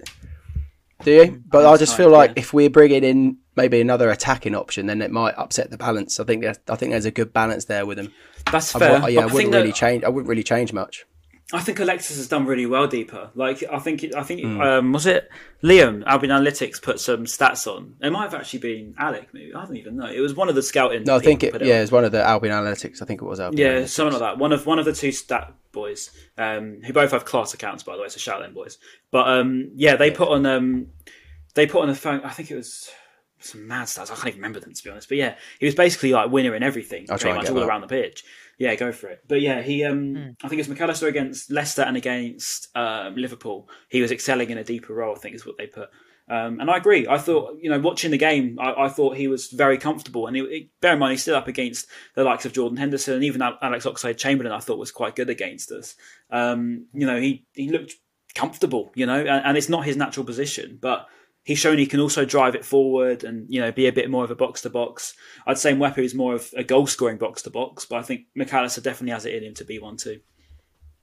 [1.05, 1.43] Do you?
[1.47, 2.41] But I just Right, feel like yeah.
[2.43, 6.19] if we're bringing in maybe another attacking option, then it might upset the balance.
[6.21, 8.12] I think there's, I think there's a good balance there with him.
[8.53, 9.01] That's I, fair.
[9.01, 10.05] wa- yeah, I I wouldn't really that- change.
[10.05, 11.05] I wouldn't really change much.
[11.53, 13.31] I think Alexis has done really well deeper.
[13.37, 14.61] Like I think I think Hmm.
[14.61, 15.29] um, was it
[15.63, 17.95] Liam Albion Analytics put some stats on.
[18.03, 19.29] It might have actually been Alec.
[19.33, 20.07] Maybe I don't even know.
[20.07, 21.05] It was one of the scouting.
[21.05, 21.63] No, I think it.
[21.65, 21.81] Yeah, on.
[21.83, 23.01] was one of the Albion Analytics.
[23.01, 23.61] I think it was Albion.
[23.61, 23.89] Yeah, Analytics.
[23.91, 24.39] something like that.
[24.39, 27.95] One of one of the two stat boys, um, who both have class accounts, by
[27.95, 28.09] the way.
[28.09, 28.79] So shout them boys.
[29.13, 30.89] But um, yeah, they put on um,
[31.55, 32.23] they put on a phone.
[32.25, 32.91] I think it was
[33.39, 34.11] some mad stats.
[34.11, 35.09] I can't even remember them to be honest.
[35.09, 37.67] But yeah, he was basically like winner in everything, I'll pretty much all that.
[37.69, 38.25] around the pitch.
[38.59, 39.21] Yeah, go for it.
[39.29, 43.69] But yeah, he um, I think it's McAllister against Leicester and against um, Liverpool.
[43.90, 45.14] He was excelling in a deeper role.
[45.14, 45.90] I think is what they put.
[46.29, 47.07] Um, and I agree.
[47.07, 50.27] I thought, you know, watching the game, I, I thought he was very comfortable.
[50.27, 53.25] And he, bear in mind, he's still up against the likes of Jordan Henderson and
[53.25, 54.53] even Alex Oxlade Chamberlain.
[54.53, 55.95] I thought was quite good against us.
[56.31, 57.95] Um, you know, he he looked
[58.35, 58.90] comfortable.
[58.95, 61.07] You know, and, and it's not his natural position, but
[61.47, 64.25] he's shown he can also drive it forward and you know be a bit more
[64.25, 65.15] of a box to box.
[65.47, 68.23] I'd say Mwepu is more of a goal scoring box to box, but I think
[68.37, 70.21] McAllister definitely has it in him to be one too.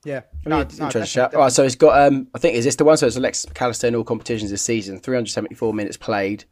[0.05, 1.21] Yeah, No, no, it's no, interesting.
[1.21, 1.41] definitely, shout.
[1.41, 2.07] Right, so it's got.
[2.07, 2.97] Um, I think is this the one?
[2.97, 4.99] So it's Alexis McAllister in all competitions this season.
[4.99, 6.43] 374 minutes played.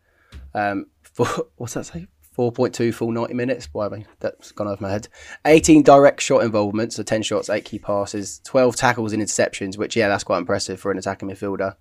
[0.53, 1.27] Um, for,
[1.57, 2.07] what's that say?
[2.37, 3.67] 4.2 full 90 minutes.
[3.73, 3.87] Why?
[3.87, 5.09] I mean, that's gone over my head.
[5.45, 9.97] 18 direct shot involvements, so 10 shots, 8 key passes, 12 tackles and interceptions, which
[9.97, 11.75] yeah, that's quite impressive for an attacking midfielder.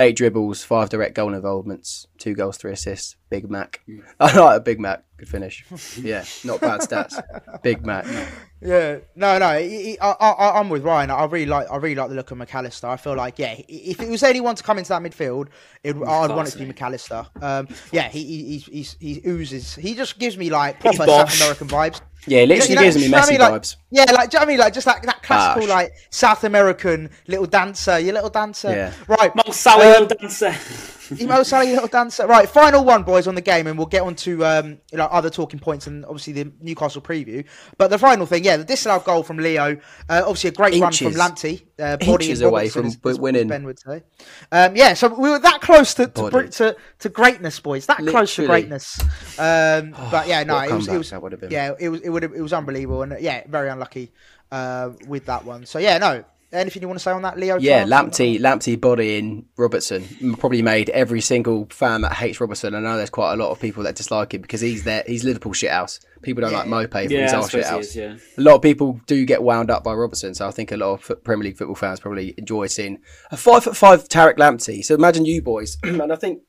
[0.00, 3.16] Eight dribbles, five direct goal involvements, two goals, three assists.
[3.30, 3.80] Big Mac.
[4.20, 5.02] I like a Big Mac.
[5.16, 5.64] Good finish.
[6.00, 7.20] Yeah, not bad stats.
[7.62, 8.06] Big Mac.
[8.60, 9.56] Yeah, no, no.
[9.60, 11.12] he- he- I, I, I'm with Ryan.
[11.12, 12.88] I really like, I really like the look of McAllister.
[12.88, 15.46] I feel like, yeah, if it was anyone to come into that midfield,
[15.84, 17.28] it, I'd want it to be McAllister.
[17.40, 19.76] Um, yeah, he, he, he's, he oozes.
[19.76, 21.06] He just gives me like proper.
[21.06, 22.00] South American vibes.
[22.26, 23.40] Yeah, it literally You know- gives me you know what I Messi mean?
[23.40, 23.76] Like- vibes.
[23.90, 24.58] Yeah, like, do you know what I mean?
[24.58, 25.70] Like, just like that classical, Bosh.
[25.70, 28.70] like South American little dancer, your little dancer.
[28.70, 28.92] Yeah.
[29.06, 29.34] Right.
[29.34, 30.54] Mo Salah, um, dancer.
[31.20, 32.26] Emo Salah, little dancer.
[32.26, 35.04] Right, final one, boys, on the game, and we'll get on to um, you know,
[35.06, 37.44] other talking points and obviously the Newcastle preview.
[37.76, 39.76] But the final thing, yeah, the disallowed goal from Leo.
[40.08, 41.62] Uh, obviously, a great run from Lamptey.
[41.78, 43.48] Uh, body Inches away from as- as winning.
[43.48, 44.02] Ben would say.
[44.50, 47.86] Um, yeah, so we were that close to to, to, to greatness, boys.
[47.86, 49.00] That close to greatness.
[49.38, 51.50] Um, but yeah, no, it was, it was that would have been.
[51.50, 54.10] yeah, it was it would it was unbelievable, and yeah, very unlucky
[54.50, 55.66] uh, with that one.
[55.66, 56.24] So yeah, no.
[56.50, 57.58] Anything you want to say on that, Leo?
[57.58, 57.90] Yeah, chance?
[57.90, 60.02] Lamptey, Lamptey bodying Robertson
[60.38, 62.74] probably made every single fan that hates Robertson.
[62.74, 65.02] I know there's quite a lot of people that dislike him because he's there.
[65.06, 66.00] He's Liverpool shithouse.
[66.22, 67.80] People don't like Maupay from Yeah, his I our suppose he shithouse.
[67.80, 68.16] is, yeah.
[68.38, 71.10] A lot of people do get wound up by Robertson, so I think a lot
[71.10, 72.98] of Premier League football fans probably enjoy seeing
[73.30, 74.82] a five foot five Tariq Lamptey.
[74.82, 76.40] So imagine you boys, and I think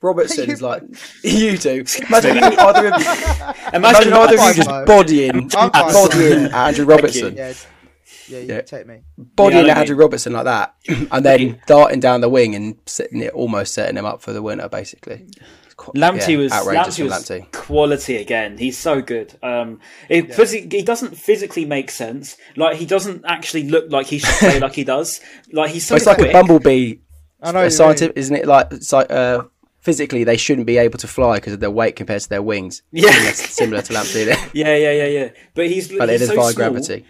[0.00, 0.82] Robertson is like
[1.24, 1.84] you do.
[2.08, 2.94] Imagine either of,
[3.74, 7.52] imagine Imagine either of you just bodying, bodying Andrew Robertson Yeah,
[8.28, 8.60] yeah, you Yeah.
[8.62, 9.00] take me.
[9.16, 10.74] bodying Yeah, Andrew what you Robertson like that,
[11.10, 14.42] and then darting down the wing and setting it, almost setting him up for the
[14.42, 15.26] winner, basically.
[15.66, 17.52] It's Lamptey yeah, was outrageous Lamptey was Lamptey.
[17.52, 18.58] quality again.
[18.58, 19.38] He's so good.
[19.44, 22.36] Um, it, physi- he doesn't physically make sense.
[22.56, 25.20] Like he doesn't actually look like he should play like he does.
[25.52, 26.96] Like he's so But it's like a bumblebee.
[27.40, 28.46] I know a what you scientific, isn't it?
[28.46, 29.44] Like it's like, uh,
[29.80, 32.82] physically, they shouldn't be able to fly because of their weight compared to their wings.
[32.90, 33.10] Yeah.
[33.12, 34.50] similar, similar to Lamptey.
[34.52, 35.28] Yeah, yeah, yeah, yeah.
[35.54, 36.70] But he's But it he's is so via small.
[36.70, 37.04] gravity.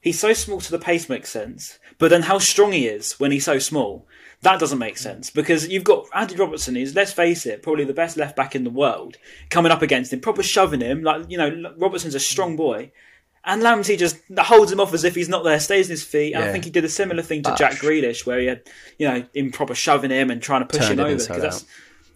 [0.00, 1.78] He's so small to the pace makes sense.
[1.98, 4.06] But then how strong he is when he's so small,
[4.42, 7.92] that doesn't make sense because you've got Andy Robertson, who's let's face it, probably the
[7.92, 9.16] best left back in the world,
[9.50, 11.02] coming up against him, proper shoving him.
[11.02, 12.92] Like you know, Robertson's a strong boy.
[13.44, 16.34] And Lamptey just holds him off as if he's not there, stays on his feet.
[16.34, 18.62] And I think he did a similar thing to Jack Grealish, where he had,
[18.98, 21.14] you know, improper shoving him and trying to push Turned him over.
[21.14, 21.68] Because that's out.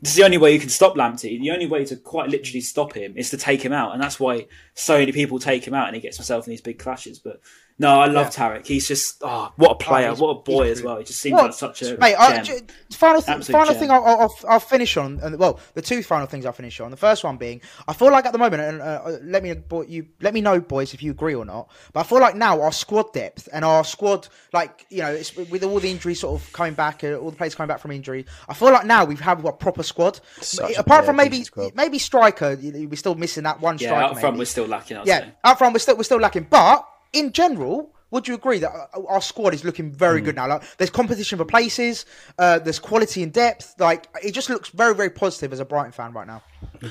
[0.02, 1.40] this is the only way you can stop Lamptey.
[1.40, 4.20] The only way to quite literally stop him is to take him out, and that's
[4.20, 7.18] why so many people take him out, and he gets himself in these big clashes.
[7.18, 7.40] But
[7.78, 8.66] no, I love Tariq.
[8.66, 10.98] He's just oh, what a player, he's- what a boy as well.
[10.98, 11.44] He just seems What?
[11.44, 12.44] like such a Mate, I, gem.
[12.44, 13.80] j- final th- final gem.
[13.80, 15.18] thing I'll, I'll, I'll finish on.
[15.22, 16.90] And well, the two final things I'll finish on.
[16.90, 19.82] The first one being, I feel like at the moment, and uh, let me boy,
[19.88, 21.68] you let me know, boys, if you agree or not.
[21.92, 25.34] But I feel like now our squad depth and our squad, like you know, it's,
[25.36, 27.90] with all the injuries sort of coming back, uh, all the players coming back from
[27.90, 28.26] injury.
[28.48, 30.20] I feel like now we've had a proper squad.
[30.40, 31.74] Such Apart from maybe squad.
[31.74, 34.04] maybe striker, you know, we're still missing that one yeah, striker.
[34.04, 34.38] up front maybe.
[34.40, 34.96] we're still lacking.
[34.98, 35.32] I'd Yeah, say.
[35.44, 39.02] up front we're still we're still lacking, but in general, would you agree that uh,
[39.08, 40.24] our squad is looking very Hmm.
[40.26, 40.48] good now?
[40.48, 42.04] Like, there's competition for places,
[42.38, 43.74] uh, there's quality and depth.
[43.78, 46.42] Like, it just looks very very positive as a Brighton fan right now.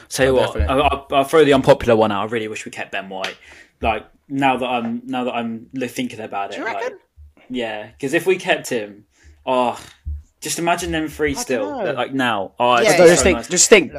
[0.10, 0.60] Tell you what.
[0.60, 2.24] I, I'll, I'll throw the unpopular one out.
[2.24, 3.38] I really wish we kept Ben White.
[3.82, 6.94] Like now that I'm now that I'm thinking about it, you like,
[7.50, 9.06] yeah, because if we kept him,
[9.46, 9.80] oh,
[10.40, 11.84] just imagine them three still.
[11.94, 13.10] Like now, oh, it's Yeah, So so yeah.
[13.12, 13.92] just think, just think.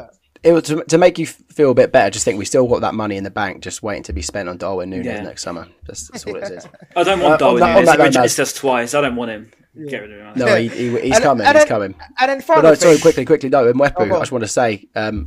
[0.42, 2.10] It was to, to make you feel a bit better.
[2.10, 4.48] Just think we still got that money in the bank, just waiting to be spent
[4.48, 5.22] on Darwin Nunez Yeah.
[5.22, 5.68] next summer.
[5.86, 6.66] That's, that's all it is.
[6.96, 7.86] I don't Uh, want on Darwin on Nunez.
[7.86, 8.94] that He note, rejected twice.
[8.94, 9.50] I don't want him.
[9.88, 10.44] get rid of him.
[10.46, 11.46] No, he, he, he's And- coming.
[11.46, 11.94] and he's then- coming.
[12.20, 13.48] And then But final no, sorry, quickly, quickly.
[13.50, 15.26] No, in Mwepu, Oh, I just want to say, um,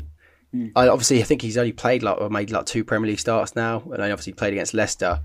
[0.53, 0.67] Hmm.
[0.75, 3.55] I obviously I think he's only played like or made like two Premier League starts
[3.57, 5.19] now, and I obviously played against Leicester.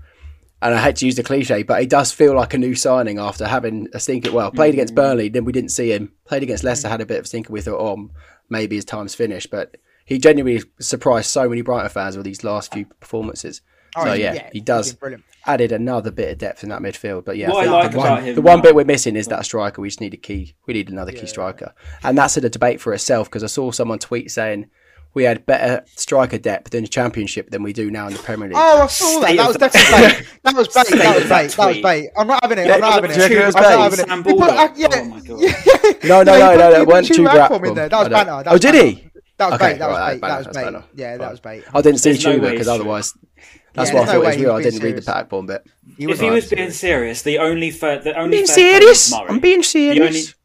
[0.61, 3.17] And I hate to use the cliche, but he does feel like a new signing
[3.17, 4.31] after having a stinker.
[4.31, 4.79] Well, played Hmm.
[4.79, 6.11] against Burnley, then we didn't see him.
[6.25, 7.51] Played against Leicester, had a bit of a stinker.
[7.51, 8.09] We thought, oh,
[8.49, 9.49] maybe his time's finished.
[9.49, 13.61] But he genuinely surprised so many Brighton fans with these last few performances.
[13.95, 14.95] Oh, so yeah, yeah, he does
[15.45, 17.25] added another bit of depth in that midfield.
[17.25, 19.15] But yeah, What I think like the about one, him the one bit we're missing
[19.17, 19.81] is that striker.
[19.81, 20.55] We just need a key.
[20.67, 23.27] We need another key striker, and that's a debate for itself.
[23.29, 24.67] Because I saw someone tweet saying
[25.13, 28.47] we had better striker depth in the Championship than we do now in the Premier
[28.47, 28.57] League.
[28.57, 29.27] Oh, I saw that.
[29.27, 30.27] State That was the- definitely bait.
[30.43, 30.85] That was bait.
[30.87, 31.55] State That was of that bait.
[31.57, 32.09] That was bait.
[32.17, 32.67] I'm not having it.
[32.67, 33.31] Yeah, I'm not having it.
[33.31, 33.77] you it was I'm not bait?
[33.83, 34.07] having it.
[34.07, 36.03] Sam put- uh, yeah, Oh my God.
[36.03, 37.65] No, no, he no, no, he that put weren't two two Rackham Rackham.
[37.65, 37.89] in there.
[37.89, 38.43] That was I banner.
[38.47, 39.07] Oh, was did he?
[39.37, 39.79] That was Okay, bait.
[39.79, 40.21] That was bait.
[40.21, 40.83] That was bait.
[40.95, 41.63] Yeah, that was bait.
[41.73, 43.13] I didn't see There's no because otherwise,
[43.73, 44.51] that's Yeah, what I there's no thought it was he real.
[44.55, 45.05] I didn't read the serious.
[45.05, 45.63] Packborn bit.
[45.97, 46.33] He If he right.
[46.35, 49.07] was being serious, the only fair, the only Being fair claim serious?
[49.07, 49.25] is Murray.
[49.29, 50.35] I'm being The only, serious.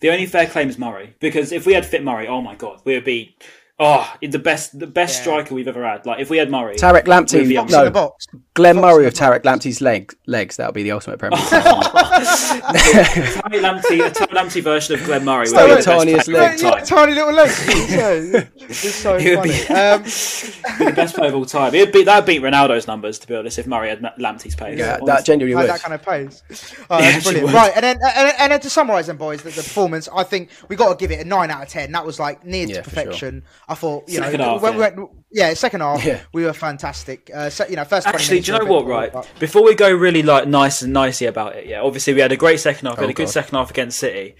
[0.00, 2.80] the only fair claim is Murray because if we had fit Murray, oh my god,
[2.84, 3.36] we would be
[3.84, 5.22] oh the best the best Yeah.
[5.22, 6.06] striker we've ever had.
[6.06, 8.26] Like if we had Murray, Tariq we'd Lamptey, on- Box in no, the box.
[8.54, 9.42] Glenn Box Murray of Tariq.
[9.42, 10.56] Lamptey's leg, legs.
[10.56, 11.48] That would be the ultimate Premier League.
[11.50, 15.40] Tariq Lamptey, a Tariq Lamptey version of Glenn Murray.
[15.40, 16.62] would So be the best tiniest player of legs.
[16.62, 16.86] all Yeah, time.
[16.86, 18.52] tiny little legs.
[18.62, 19.50] It's so, it's so He would funny.
[19.50, 20.02] be- Um,
[20.78, 21.74] Be the best player of all time.
[21.74, 23.58] It'd beat that beat Ronaldo's numbers to be honest.
[23.58, 25.06] If Murray had Lamptey's pace, yeah, honestly.
[25.06, 25.70] that genuinely had would.
[25.80, 26.42] that kind of pace.
[26.88, 27.52] Oh, Yeah, that's brilliant.
[27.52, 30.50] Right, and then and, and then to summarise then, boys, the, the performance, I think
[30.68, 31.92] we got to give it a nine out of ten.
[31.92, 33.40] That was like near Yeah, to for sure.
[33.72, 34.90] I thought, you Second know, half, when yeah.
[34.90, 36.20] we went, yeah, second half, Yeah.
[36.32, 37.30] we were fantastic.
[37.34, 38.86] Uh, so, you know, first Actually, do you know what?
[38.86, 41.80] Right, but- before we go really like nice and nicey about it, yeah.
[41.80, 42.98] Obviously, we had a great second half.
[42.98, 43.32] We had Oh, a good God.
[43.32, 44.36] second half against City,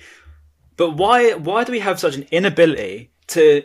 [0.76, 1.32] but why?
[1.34, 3.62] Why do we have such an inability to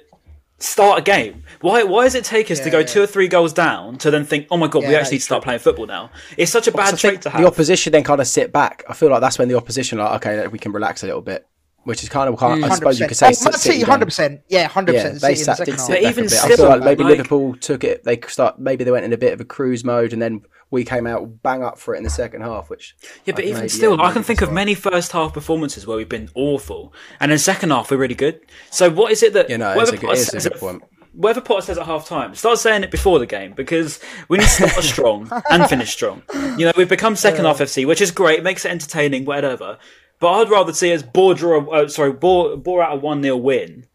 [0.59, 1.43] start a game?
[1.61, 1.83] Why?
[1.83, 2.85] Why does it take us to go yeah.
[2.85, 5.25] two or three goals down to then think, oh my god, we actually need to
[5.25, 5.47] start true.
[5.47, 6.11] playing football now?
[6.37, 7.41] It's such a bad trait to have.
[7.41, 8.83] the opposition then kind of sit back.
[8.89, 11.21] I feel like that's when the opposition are like, okay, we can relax a little
[11.21, 11.45] bit,
[11.87, 14.41] which is kind of, kind of I suppose you could say, Oh, City, hundred percent.
[14.49, 15.21] Yeah, hundred Yeah, percent.
[15.21, 15.79] they City sat, did half.
[15.79, 16.33] sit But even a bit.
[16.33, 18.03] I still, feel like maybe like- Liverpool took it.
[18.03, 20.83] They start maybe they went in a bit of a cruise mode, and then we
[20.83, 22.69] came out bang up for it in the second half.
[22.69, 22.95] Which
[23.25, 25.95] Yeah, but even maybe, still, yeah, I can think of many first half performances where
[25.97, 28.41] we've been awful, and then second half we're really good.
[28.69, 30.83] So what is it that You know, it's a good- it's a good point.
[31.13, 34.43] whatever Potter says at half time, start saying it before the game because we need
[34.43, 36.21] to start strong and finish strong.
[36.57, 39.77] You know, we've become second half FC, which is great, makes it entertaining, whatever.
[40.19, 43.37] But I'd rather see us bore draw, uh, sorry, bore, bore out a one 0
[43.37, 43.85] win.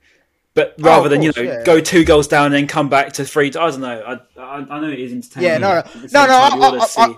[0.55, 1.63] But rather Oh, of than you know yeah.
[1.65, 4.21] go two goals down and then come back to three, I don't know.
[4.37, 5.49] I I, I know it is entertaining.
[5.49, 5.83] Yeah, no, no.
[5.83, 7.15] but No, no, I- I- I, I,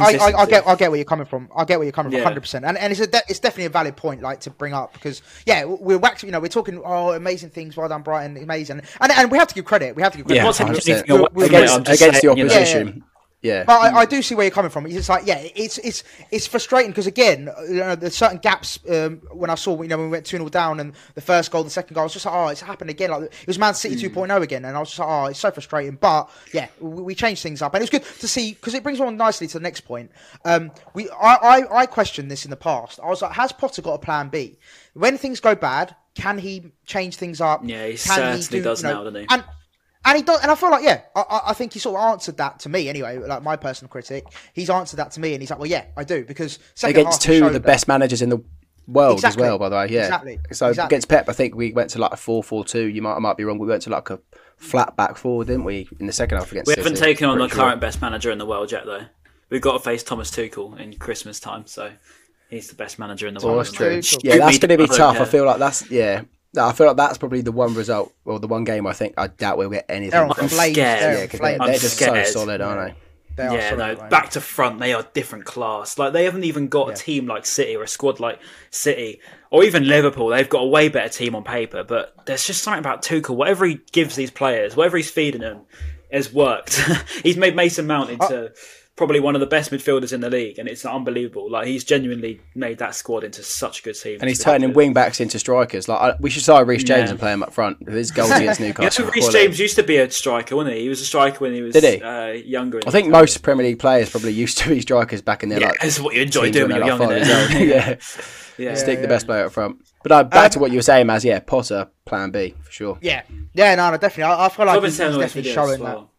[0.00, 0.50] I consistency.
[0.50, 1.48] get, I get where you're coming from.
[1.56, 2.24] I get where you're coming from, Yeah.
[2.24, 2.64] hundred percent.
[2.66, 5.22] And and it's a, de- it's definitely a valid point, like to bring up because
[5.46, 6.28] yeah, we're waxing.
[6.28, 7.76] You know, we're talking oh amazing things.
[7.76, 8.82] Well done, Brighton, amazing.
[9.00, 9.96] And and we have to give credit.
[9.96, 10.42] We have to give credit.
[10.42, 10.68] Yeah, I'm 100%.
[10.68, 12.50] anything away from it, against against the saying, you know.
[12.52, 13.04] opposition.
[13.40, 14.86] Yeah, But I, I do see where you're coming from.
[14.86, 18.80] It's like, yeah, it's it's it's frustrating because again, you know, there's certain gaps.
[18.90, 21.52] Um, when I saw, you know, when we went two 0 down and the first
[21.52, 23.10] goal, the second goal, I was just like, oh, it's happened again.
[23.10, 25.52] Like it was Man City 2.0 again, and I was just like, oh, it's so
[25.52, 25.94] frustrating.
[26.00, 28.82] But yeah, we, we changed things up, and it was good to see because it
[28.82, 30.10] brings on nicely to the next point.
[30.44, 32.98] Um, we I, I I questioned this in the past.
[33.00, 34.58] I was like, has Potter got a plan B
[34.94, 35.94] when things go bad?
[36.16, 37.60] Can he change things up?
[37.62, 39.26] Yeah, he Can certainly does now, doesn't he?
[39.30, 39.44] And
[40.04, 42.10] and he does, and I feel like yeah, I- I, I think he sort of
[42.12, 43.18] answered that to me anyway.
[43.18, 46.04] Like my personal critic, he's answered that to me, and he's like, well, yeah, I
[46.04, 48.42] do because second against half two of the that- best managers in the
[48.86, 49.42] world Exactly.
[49.42, 49.58] as well.
[49.58, 50.38] By the way, yeah, Exactly.
[50.52, 50.86] So Exactly.
[50.96, 52.86] against Pep, I think we went to like a four-four-two.
[52.86, 53.58] You might, I might be wrong.
[53.58, 54.18] We went to like a
[54.56, 56.68] flat back four, didn't we, in the second half against?
[56.68, 57.12] We haven't City?
[57.12, 57.58] taken on the sure.
[57.64, 59.02] current best manager in the world yet, though.
[59.50, 61.90] We've got to face Thomas Tuchel in Christmas time, so
[62.48, 63.58] he's the best manager in the Oh, world.
[63.66, 64.00] that's true.
[64.22, 65.20] Yeah, that's going to be me, I tough.
[65.20, 66.22] I feel like that's yeah.
[66.54, 69.14] No, I feel like that's probably the one result or the one game I think
[69.18, 70.10] I doubt we'll get anything.
[70.10, 70.48] They're on from.
[70.48, 70.74] flames.
[70.74, 71.02] scared.
[71.02, 71.70] They're Yeah, on because they're, flames.
[71.70, 72.26] they're just scared.
[72.26, 73.00] so solid, aren't they?
[73.36, 74.10] They Yeah, solid, no, right?
[74.10, 75.98] back to front, they are different class.
[75.98, 79.62] Like they haven't even got a team like City or a squad like City or
[79.62, 80.28] even Liverpool.
[80.28, 83.36] They've got a way better team on paper, but there's just something about Tuchel.
[83.36, 85.60] Whatever he gives these players, whatever he's feeding them,
[86.10, 86.80] has worked.
[87.22, 88.52] he's made Mason Mount into
[88.98, 91.50] probably one of the best midfielders in the league, and it's unbelievable.
[91.50, 94.18] Like he's genuinely made that squad into such a good team.
[94.20, 94.76] And he's turning ridiculous.
[94.76, 95.88] wing backs into strikers.
[95.88, 97.10] Like I, we should sign Reece James Yeah.
[97.12, 97.78] and play him up front.
[97.80, 98.90] With his goals against Yeah, Newcastle.
[98.90, 99.28] so were Reece.
[99.32, 100.82] James used to be a striker, wasn't he?
[100.82, 102.02] He was a striker when he was Did he?
[102.02, 102.80] Uh, younger.
[102.86, 105.60] I think the most Premier League players probably used to be strikers back in their
[105.60, 105.80] Yeah, like.
[105.80, 107.08] that's what you enjoy doing when when you're young.
[107.08, 107.58] like five innit?
[107.60, 108.58] years old.
[108.58, 108.68] yeah.
[108.70, 108.74] yeah.
[108.74, 109.78] stick the best player up front.
[110.02, 112.98] But uh, back to what you were saying, as yeah, Potter plan B for sure.
[113.00, 113.22] Yeah,
[113.54, 114.24] yeah, no, no, definitely.
[114.32, 115.94] I, I feel like I've he's, he's definitely video showing that.
[115.96, 116.00] well.
[116.02, 116.17] Just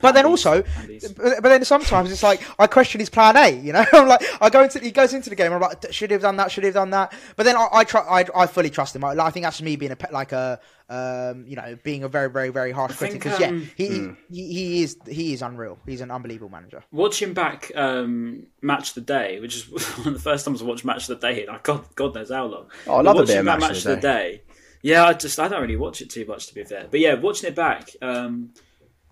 [0.00, 1.10] But then also, Andy's.
[1.12, 3.50] but but then sometimes it's like I question his plan A.
[3.50, 5.52] You know, I'm like I go into he goes into the game.
[5.52, 6.50] I'm like, should he have done that?
[6.50, 7.12] Should he have done that?
[7.36, 8.00] But then I, I try.
[8.00, 9.04] I, I fully trust him.
[9.04, 12.08] I, I think that's me being a pe- like a um, you know being a
[12.08, 14.12] very very very harsh critic think, because yeah, um, he, hmm.
[14.30, 15.78] he he is he is unreal.
[15.84, 16.82] He's an unbelievable manager.
[16.92, 19.64] Watching back um, Match of the Day, which is
[19.98, 22.30] one of the first times I watched Match of the Day, like God, God knows
[22.30, 22.66] how long.
[22.86, 24.42] Oh, I But love a bit watching of that Match of the Day.
[24.80, 27.14] Yeah, I just I don't really watch it too much to be fair, but yeah,
[27.14, 28.50] watching it back, um,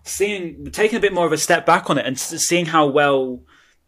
[0.07, 3.41] seeing taking a bit more of a step back on it and seeing how well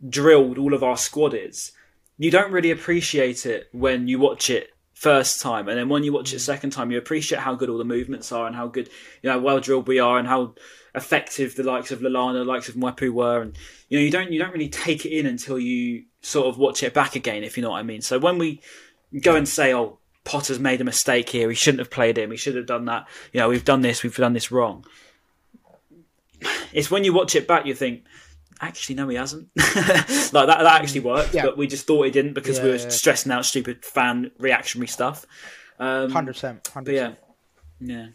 [0.08, 1.72] drilled all of our squad is,
[2.18, 6.12] you don't really appreciate it when you watch it first time, and then when you
[6.12, 6.42] watch it mm.
[6.42, 8.90] second time, you appreciate how good all the movements are and how good
[9.22, 10.54] you know well drilled we are and how
[10.94, 13.58] effective the likes of Lallana, the likes of Mwepu were, and
[13.88, 16.84] you know you don't you don't really take it in until you sort of watch
[16.84, 18.02] it back again, if you know what I mean.
[18.02, 18.62] So when we
[19.22, 21.50] go and say, "Oh, Potter's made a mistake here.
[21.50, 22.32] He shouldn't have played him.
[22.32, 23.08] He should have done that.
[23.32, 24.04] You know, we've done this.
[24.04, 24.86] We've done this wrong."
[26.74, 28.04] It's when you watch it back, you think,
[28.62, 29.48] actually, no, he hasn't.
[29.58, 31.46] like that, that actually worked, Yeah.
[31.46, 32.90] but we just thought he didn't because we were yeah.
[32.90, 35.26] stressing out stupid fan reactionary stuff.
[35.80, 36.70] Um, Hundred percent.
[36.76, 37.14] but yeah,
[37.80, 38.08] yeah.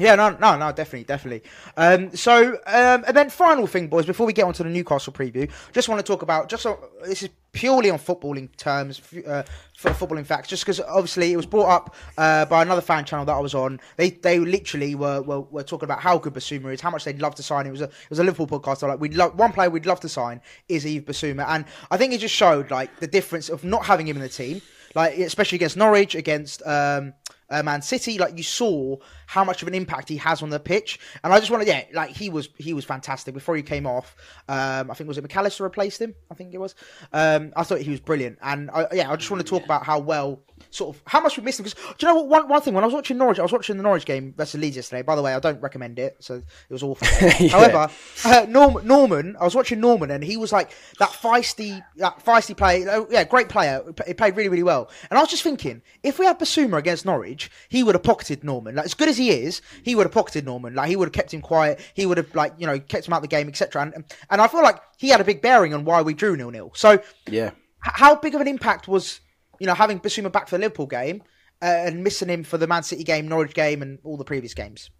[0.00, 1.42] Yeah, no, no, no, definitely, definitely.
[1.76, 5.50] Um, so, um, and then final thing, boys, before we get onto the Newcastle preview,
[5.72, 9.42] just want to talk about just so, this is purely on footballing terms, uh,
[9.76, 13.26] for footballing facts, just because obviously it was brought up uh, by another fan channel
[13.26, 13.78] that I was on.
[13.98, 17.20] They they literally were, were, were talking about how good Bissouma is, how much they'd
[17.20, 17.66] love to sign.
[17.66, 18.80] It was a it was a Liverpool podcast.
[18.88, 20.40] Like, we'd love one player we'd love to sign
[20.70, 24.08] is Yves Bissouma, and I think it just showed like the difference of not having
[24.08, 24.62] him in the team,
[24.94, 26.62] like especially against Norwich, against.
[26.66, 27.12] Um,
[27.50, 28.96] uh, Man City, like you saw
[29.26, 31.68] how much of an impact he has on the pitch, and I just want to,
[31.68, 34.16] yeah, like he was, he was fantastic before he came off.
[34.48, 36.14] Um, I think was it Mac Allister replaced him.
[36.30, 36.74] I think it was.
[37.12, 39.84] Um, I thought he was brilliant, and I, yeah, I just want to talk about
[39.84, 41.64] how well, sort of, how much we missed him.
[41.64, 42.28] Because do you know what?
[42.28, 44.60] One, one thing when I was watching Norwich, I was watching the Norwich game versus
[44.60, 45.02] Leeds yesterday.
[45.02, 47.06] By the way, I don't recommend it, so it was awful.
[47.48, 47.88] However,
[48.24, 52.56] uh, Norm, Normann, I was watching Normann, and he was like that feisty, that feisty
[52.56, 52.86] player.
[52.90, 53.82] oh, Yeah, great player.
[54.06, 54.90] He played really, really well.
[55.10, 58.42] And I was just thinking, if we had Bissouma against Norwich, he would have pocketed
[58.44, 58.74] Normann.
[58.74, 60.74] Like as good as he is, he would have pocketed Normann.
[60.74, 61.80] Like he would have kept him quiet.
[61.94, 63.82] He would have like you know kept him out of the game, etc.
[63.94, 66.50] And and I feel like he had a big bearing on why we drew nil
[66.50, 66.72] nil.
[66.74, 67.50] So h- Yeah.
[67.80, 69.20] how big of an impact was
[69.58, 71.22] you know having Bissouma back for the Liverpool game
[71.62, 74.54] uh, and missing him for the Man City game, Norwich game, and all the previous
[74.54, 74.90] games?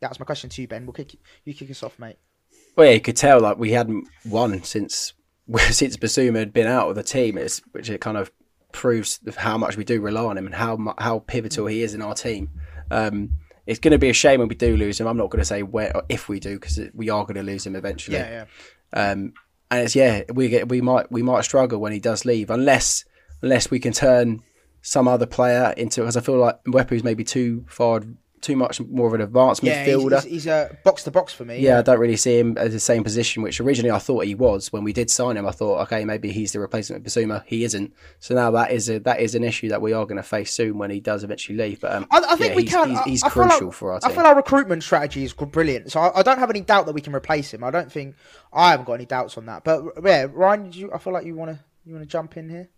[0.00, 0.86] That's my question to you, Ben.
[0.86, 1.14] We'll kick
[1.44, 2.16] you kick us off, mate.
[2.76, 5.12] Well, yeah, you could tell like we hadn't won since
[5.70, 8.30] since Bissouma had been out of the team, it's, which it kind of
[8.72, 12.02] proves how much we do rely on him and how how pivotal he is in
[12.02, 12.50] our team.
[12.90, 13.30] Um,
[13.66, 15.06] it's going to be a shame when we do lose him.
[15.06, 17.42] I'm not going to say where or if we do because we are going to
[17.42, 18.16] lose him eventually.
[18.16, 18.46] Yeah,
[18.94, 19.10] yeah.
[19.10, 19.34] Um,
[19.70, 23.04] and it's yeah, we get we might we might struggle when he does leave unless
[23.42, 24.42] unless we can turn
[24.80, 28.02] some other player into because I feel like Mwepu's maybe too far
[28.40, 30.22] too much more of an advanced Yeah, midfielder.
[30.22, 31.58] he's, he's a box to box for me.
[31.60, 34.34] Yeah, I don't really see him as the same position, which originally I thought he
[34.34, 35.46] was when we did sign him.
[35.46, 37.42] I thought, okay, maybe he's the replacement of Bissouma.
[37.46, 37.92] He isn't.
[38.20, 40.52] So now that is a, that is an issue that we are going to face
[40.52, 41.80] soon when he does eventually leave.
[41.80, 42.90] But um, I, I think yeah, we he's, can.
[42.90, 45.92] He's, he's I crucial like- for our I feel our recruitment strategy is brilliant.
[45.92, 47.64] So I, I don't have any doubt that we can replace him.
[47.64, 48.14] I don't think
[48.52, 49.64] I haven't got any doubts on that.
[49.64, 50.92] But yeah, Ryan, did you?
[50.92, 52.68] I feel like you want to you want to jump in here.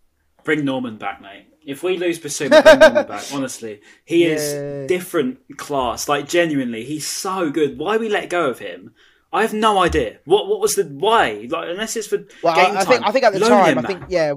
[0.45, 1.47] Bring Normann back, mate.
[1.65, 3.25] If we lose Bissouma, bring Normann back.
[3.33, 4.35] Honestly, he Yeah.
[4.35, 6.09] is different class.
[6.09, 7.79] Like genuinely, he's so good.
[7.79, 8.95] Why we let go of him?
[9.33, 10.19] I have no idea.
[10.25, 11.47] What what was the why?
[11.49, 12.87] Like unless it's for Well, game I, I time.
[12.87, 14.33] think I think at the Loan time, him, I think yeah,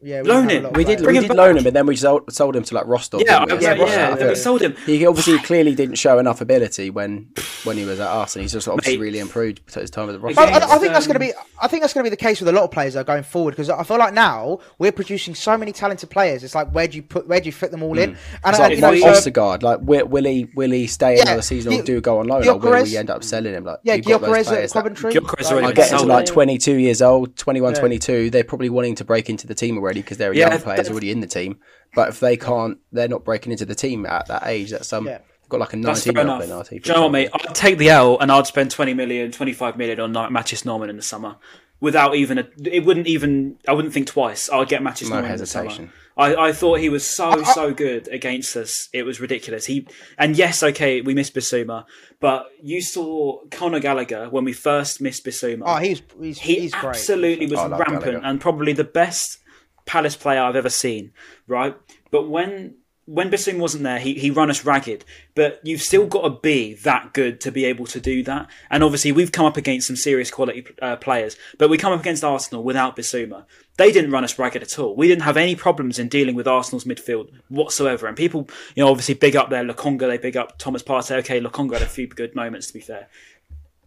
[0.00, 0.22] yeah.
[0.22, 0.72] we Loan him.
[0.72, 1.36] we did we did back.
[1.36, 3.20] loan him, and then we sold, sold him to like Rostov.
[3.24, 3.66] Yeah, didn't we?
[3.66, 4.74] I- Yeah, yeah, yeah, we sold him.
[4.84, 7.28] He obviously clearly didn't show enough ability when
[7.64, 9.02] when he was at us, and he's just obviously Mate.
[9.02, 11.32] really improved his time at the I, I, I think that's um, going to be.
[11.60, 13.04] I think that's going to be the case with a lot of players that are
[13.04, 16.42] going forward because I feel like now we're producing so many talented players.
[16.44, 18.10] It's like where do you put where do you fit them all in?
[18.10, 21.22] And, It's and, like you know, Ostergaard, like will, will he will he stay Yeah,
[21.22, 23.64] another season or Gio- do go on loan, or will we end up selling him?
[23.64, 25.12] Like yeah, you've Gyökeres at Coventry.
[25.12, 27.80] Gyökeres Like, already I been get into like 22 years old, 21, Yeah.
[27.80, 28.30] 22.
[28.30, 31.10] They're probably wanting to break into the team already because they're Yeah, young players already
[31.10, 31.58] in the team.
[31.94, 34.70] But if they can't, they're not breaking into the team at that age.
[34.70, 35.18] That's some Yeah.
[35.52, 36.40] Got like a That's 19 fair year enough.
[36.40, 36.78] old in our team.
[36.80, 37.28] Do you know what, mate?
[37.32, 40.88] I'd take the L and I'd spend 20 million, 25 million on Ni- Mathias Normann
[40.90, 41.36] in the summer
[41.80, 42.48] without even a.
[42.64, 43.58] It wouldn't even.
[43.68, 44.48] I wouldn't think twice.
[44.50, 45.64] I'd get Mathias No Normann in the summer.
[45.68, 45.92] hesitation.
[46.16, 48.88] I, I thought he was so so good against us.
[48.92, 49.64] It was ridiculous.
[49.66, 49.86] He
[50.18, 51.84] and yes, okay, we missed Bissouma,
[52.20, 55.62] but you saw Conor Gallagher when we first missed Bissouma.
[55.64, 56.90] Oh, he's he's he he's great.
[56.96, 58.20] absolutely was I love rampant Gallagher.
[58.26, 59.38] and probably the best
[59.86, 61.12] Palace player I've ever seen.
[61.46, 61.74] Right,
[62.10, 62.74] but when
[63.06, 65.04] when Bissouma wasn't there, he, he run us ragged.
[65.34, 68.48] But you've still got to be that good to be able to do that.
[68.70, 72.00] And obviously, we've come up against some serious quality uh, players, but we come up
[72.00, 73.44] against Arsenal without Bissouma.
[73.76, 74.94] They didn't run us ragged at all.
[74.94, 78.06] We didn't have any problems in dealing with Arsenal's midfield whatsoever.
[78.06, 81.16] And people, you know, obviously big up there Lokonga, they big up Thomas Partey.
[81.18, 83.08] Okay, Lokonga had a few good moments, to be fair.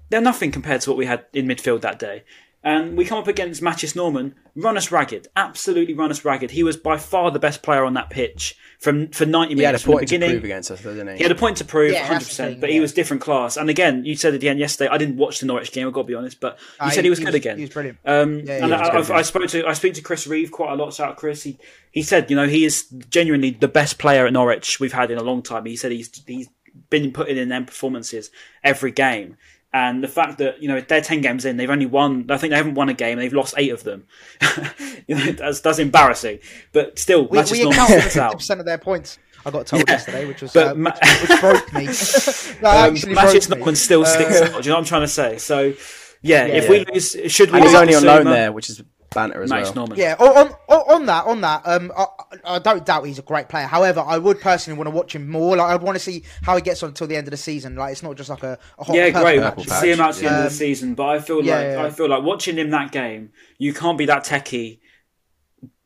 [0.09, 2.23] they're nothing compared to what we had in midfield that day.
[2.65, 6.49] And we come up against Mathias Normann, run us ragged, absolutely run us ragged.
[6.49, 9.59] He was by far the best player on that pitch from for ninety minutes.
[9.59, 10.29] He had a minutes from the point to beginning.
[10.37, 11.17] prove against us, didn't he?
[11.17, 12.51] He had a point to prove, hundred the percent.
[12.53, 13.55] thing, But he was different class.
[13.55, 14.89] And again, you said at the end yesterday.
[14.89, 15.85] I didn't watch the Norwich game.
[15.85, 17.57] I've got to be honest, but you Uh, said he was he good was- again.
[17.57, 17.99] he was brilliant.
[18.03, 20.49] Um, Yeah, and he I, I, good, I spoke to I speak to Chris Reeve
[20.51, 20.91] quite a lot.
[20.91, 21.43] Shout out Chris.
[21.43, 21.59] He
[21.91, 25.19] he said, you know, he is genuinely the best player at Norwich we've had in
[25.19, 25.65] a long time.
[25.65, 26.49] He said he's he's
[26.89, 28.31] been putting in them performances
[28.63, 29.37] every game.
[29.77, 32.27] And the fact that you know they're ten games in, they've only won.
[32.29, 33.17] I think they haven't won a game.
[33.17, 34.05] They've lost eight of them.
[35.07, 36.39] you know that's that's embarrassing.
[36.71, 38.31] But still, We, Manchester we Normann accounted for sticks out.
[38.31, 39.19] fifty percent of their points.
[39.45, 41.85] I got told Yeah, yesterday, which was but uh, Ma- which, which broke me.
[41.87, 43.59] that Um, actually Manchester broke me.
[43.59, 44.63] Normann still sticks Uh, out.
[44.63, 45.37] Do you know what I'm trying to say?
[45.39, 45.73] So,
[46.21, 46.69] yeah, if Yeah.
[46.69, 48.81] we lose, should we And he's only on loan there, which is
[49.15, 49.87] banter as Max well.
[49.87, 49.97] Normann.
[49.97, 52.05] Yeah, on, on on that, on that, um, I,
[52.43, 53.65] I don't doubt he's a great player.
[53.65, 55.57] However, I would personally want to watch him more.
[55.57, 57.75] Like, I'd want to see how he gets on until the end of the season.
[57.75, 59.41] Like, it's not just like a, a hot Yeah, great.
[59.41, 59.55] patch.
[59.57, 61.65] Purple See him out to the end of the season, but I feel yeah, like
[61.65, 61.83] yeah.
[61.83, 64.77] I feel like watching him that game, you can't be that techie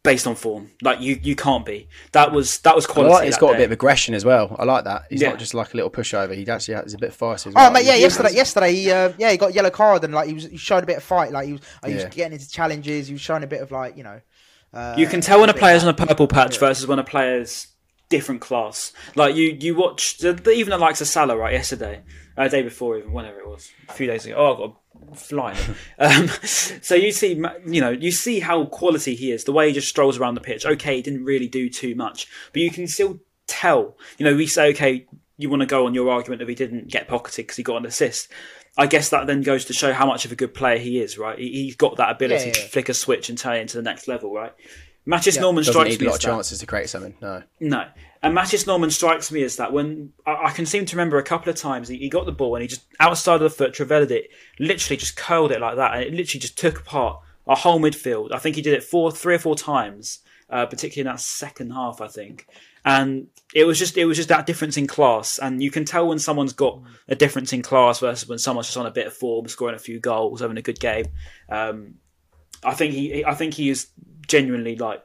[0.04, 0.72] based on form.
[0.82, 1.88] Like you, you can't be.
[2.14, 3.14] That was that was I quality.
[3.14, 4.56] like he's that got a bit of aggression as well.
[4.58, 5.04] I like that.
[5.10, 5.30] He's Yeah.
[5.30, 6.34] not just like a little pushover.
[6.36, 7.72] He actually has a bit feisty as Oh well.
[7.72, 7.96] mate, yeah.
[7.96, 10.46] He- Yesterday, yesterday, he uh, yeah, he got a yellow card and like he was
[10.46, 11.32] he showed a bit of fight.
[11.32, 12.10] Like he was, he was Yeah.
[12.10, 13.08] getting into challenges.
[13.08, 14.22] He was showing a bit of like you know.
[14.74, 17.68] Uh, You can tell when a player's on a purple patch versus when a player's
[18.08, 18.94] different class.
[19.16, 22.02] Like you, you watch the, the, even the likes of Salah right yesterday,
[22.38, 24.36] uh, day before, even whenever it was, a few days ago.
[24.38, 25.58] Oh, I got a flying.
[26.00, 27.34] um, so you see,
[27.66, 29.44] you know, you see how quality he is.
[29.44, 30.66] The way he just strolls around the pitch.
[30.66, 33.98] Okay, he didn't really do too much, but you can still tell.
[34.18, 36.88] You know, we say, okay, you want to go on your argument that he didn't
[36.90, 38.30] get pocketed because he got an assist.
[38.78, 41.18] I guess that then goes to show how much of a good player he is,
[41.18, 41.38] right?
[41.38, 42.68] He, he's got that ability Yeah, to yeah.
[42.68, 44.54] flick a switch and turn it into the next level, right?
[45.06, 46.36] Mathias Normann doesn't strikes need me a lot as of that.
[46.36, 47.16] chances to create something.
[47.22, 47.42] No.
[47.60, 47.88] No.
[48.22, 51.24] And Mathias Normann strikes me as that when I, I can seem to remember a
[51.24, 53.74] couple of times he, he got the ball and he just outside of the foot
[53.74, 57.56] travelled it, literally just curled it like that, and it literally just took apart our
[57.56, 58.34] whole midfield.
[58.34, 61.72] I think he did it four, three or four times, uh, particularly in that second
[61.72, 62.02] half.
[62.02, 62.48] I think,
[62.84, 66.08] and it was just it was just that difference in class, and you can tell
[66.08, 69.14] when someone's got a difference in class versus when someone's just on a bit of
[69.14, 71.06] form, scoring a few goals, having a good game.
[71.48, 71.96] Um,
[72.64, 73.88] I think he, I think he is
[74.28, 75.02] genuinely like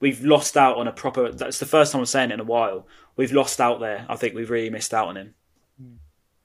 [0.00, 1.30] we've lost out on a proper.
[1.32, 2.86] That's the first time I'm saying it in a while.
[3.16, 4.06] We've lost out there.
[4.08, 5.34] I think we've really missed out on him.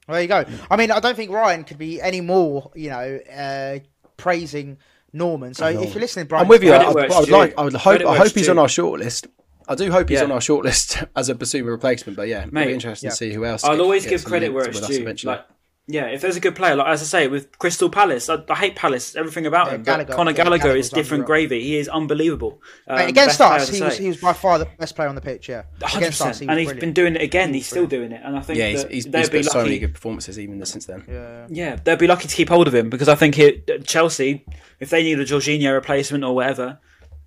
[0.07, 0.43] There you go.
[0.69, 3.79] I mean, I don't think Ryan could be any more, you know, uh,
[4.17, 4.77] praising
[5.13, 5.53] Normann.
[5.53, 6.73] So if you're listening, Brian, I'm with you.
[6.73, 7.53] I, Credit where I would like.
[7.57, 8.01] I would hope.
[8.01, 8.51] I hope he's due.
[8.51, 9.27] on our shortlist.
[9.65, 10.25] I do hope he's Yeah.
[10.25, 12.17] on our shortlist as a Bissouma replacement.
[12.17, 13.63] But yeah, it'll be interesting to see who else.
[13.63, 15.05] I'll gets- always give credit where it's due.
[15.23, 15.45] Like,
[15.87, 18.55] yeah, if there's a good player, like as I say with Crystal Palace, I, I
[18.55, 19.83] hate Palace, everything about Yeah, him.
[19.83, 21.47] Gallagher- but Conor yeah, Gallagher is different unreal.
[21.47, 21.61] gravy.
[21.63, 22.61] He is unbelievable.
[22.87, 25.21] Um, Mate, against us, he was, he was by far the best player on the
[25.21, 25.49] pitch.
[25.49, 25.63] Yeah,
[25.95, 26.25] against 100%.
[26.29, 26.79] us, he was and he's brilliant.
[26.79, 27.53] been doing it again.
[27.53, 29.51] He's still doing it, and I think yeah, he's, that he's, they'd he's be put
[29.51, 31.47] so many good performances even since then.
[31.49, 34.45] Yeah, they'd be lucky to keep hold of him because I think it, Chelsea,
[34.79, 36.79] if they need a Jorginho replacement or whatever,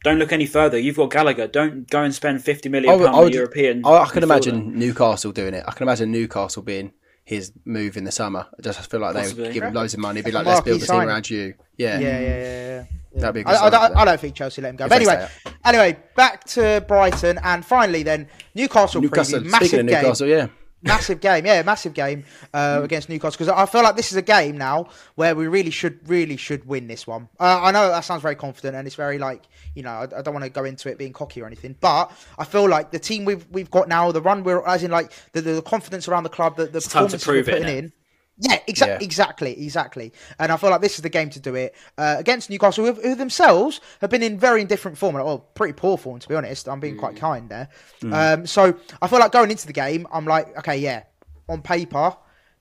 [0.03, 0.79] don't look any further.
[0.79, 1.47] You've got Gallagher.
[1.49, 3.85] Don't go and spend fifty million I would- pound I on a European.
[3.85, 4.25] I, I can midfielder.
[4.25, 5.65] imagine Newcastle doing it.
[5.67, 6.93] I can imagine Newcastle being
[7.27, 8.47] his move in the summer.
[8.59, 9.43] I just feel like they Possibly.
[9.45, 10.23] would give him loads of money.
[10.23, 11.09] Be like, let's build the team signing.
[11.09, 11.55] around you.
[11.77, 12.85] Yeah, Yeah, yeah, yeah, yeah.
[13.15, 13.21] yeah.
[13.21, 13.99] That'd be a good I, I, signing don't- them.
[13.99, 14.85] I don't think Chelsea let him go.
[14.85, 15.29] If But they anyway,
[15.65, 19.03] anyway, back to Brighton, and finally then Newcastle.
[19.03, 19.41] Newcastle.
[19.41, 19.51] preview.
[19.51, 20.03] Massive Speaking of game.
[20.03, 20.47] Newcastle, yeah,
[20.87, 22.25] massive game, yeah, massive game
[22.55, 25.71] uh, against Newcastle because I feel like this is a game now where we really
[25.71, 27.29] should, really should win this one.
[27.39, 30.23] Uh, I know that sounds very confident and it's very like you know I, I
[30.23, 32.99] don't want to go into it being cocky or anything, but I feel like the
[32.99, 36.23] team we've we've got now, the run we're as in like the, the confidence around
[36.23, 37.93] the club, the, the to prove we're it, putting in.
[38.39, 38.99] Yeah, exa- Yeah.
[39.01, 40.13] exactly, exactly.
[40.39, 42.93] And I feel like this is the game to do it uh, against Newcastle, who,
[42.93, 46.69] who themselves have been in very indifferent form, or pretty poor form, to be honest.
[46.69, 47.01] I'm being Mm.
[47.01, 47.69] quite kind there.
[48.13, 51.05] Um, so I feel like going into the game, I'm like, okay, yeah,
[51.49, 52.15] on paper,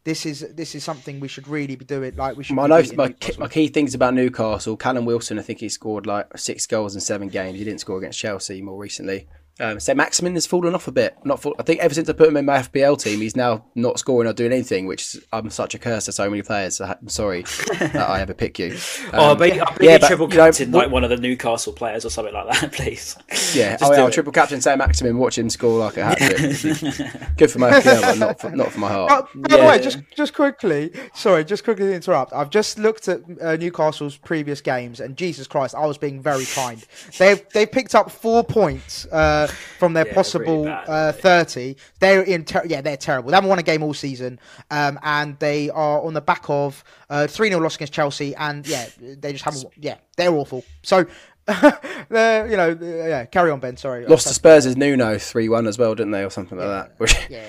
[0.05, 2.15] this is this is something we should really be doing.
[2.15, 2.55] Like we should.
[2.55, 3.39] my be notes, my, Newcastle.
[3.41, 4.77] my key things about Newcastle.
[4.77, 7.57] Callum Wilson, I think he scored like six goals in seven games.
[7.57, 9.27] He didn't score against Chelsea more recently.
[9.59, 11.15] Um, so Maximin has fallen off a bit.
[11.23, 13.63] Not fall, I think ever since I put him in my FPL team, he's now
[13.73, 16.81] not scoring or doing anything, which I'm such a curse to so many players.
[16.81, 17.43] I'm sorry
[17.79, 18.75] that I ever pick you.
[19.13, 21.03] Oh, I Um, bet, I bet yeah, you but, triple you know, captain like one
[21.05, 23.15] of the Newcastle players or something like that, please.
[23.53, 26.17] Yeah, Just oh yeah, do I'll triple captain Saint-Maximin, watch him score like a hat
[26.17, 26.39] trick.
[27.37, 29.11] Good for my FPL, but not for, not for my heart.
[29.13, 32.33] Oh, by the way, just just quickly, sorry, just quickly to interrupt.
[32.33, 36.45] I've just looked at uh, Newcastle's previous games, and Jesus Christ, I was being very
[36.45, 36.85] kind.
[37.17, 41.77] They've they picked up four points uh, from their Yeah, possible really bad, uh, thirty.
[41.99, 43.29] They're in, ter- yeah, they're terrible.
[43.29, 44.39] They haven't won a game all season,
[44.71, 48.67] um, and they are on the back of uh, three 0 loss against Chelsea, and
[48.67, 49.65] yeah, they just haven't.
[49.77, 50.63] Yeah, they're awful.
[50.83, 51.05] So.
[52.09, 53.25] they're, you know, yeah.
[53.25, 53.77] Carry on, Ben.
[53.77, 54.03] Sorry.
[54.07, 56.93] Lost to Spurs is Nuno three one as well, didn't they, or something like that?
[56.99, 57.45] Which, Yeah,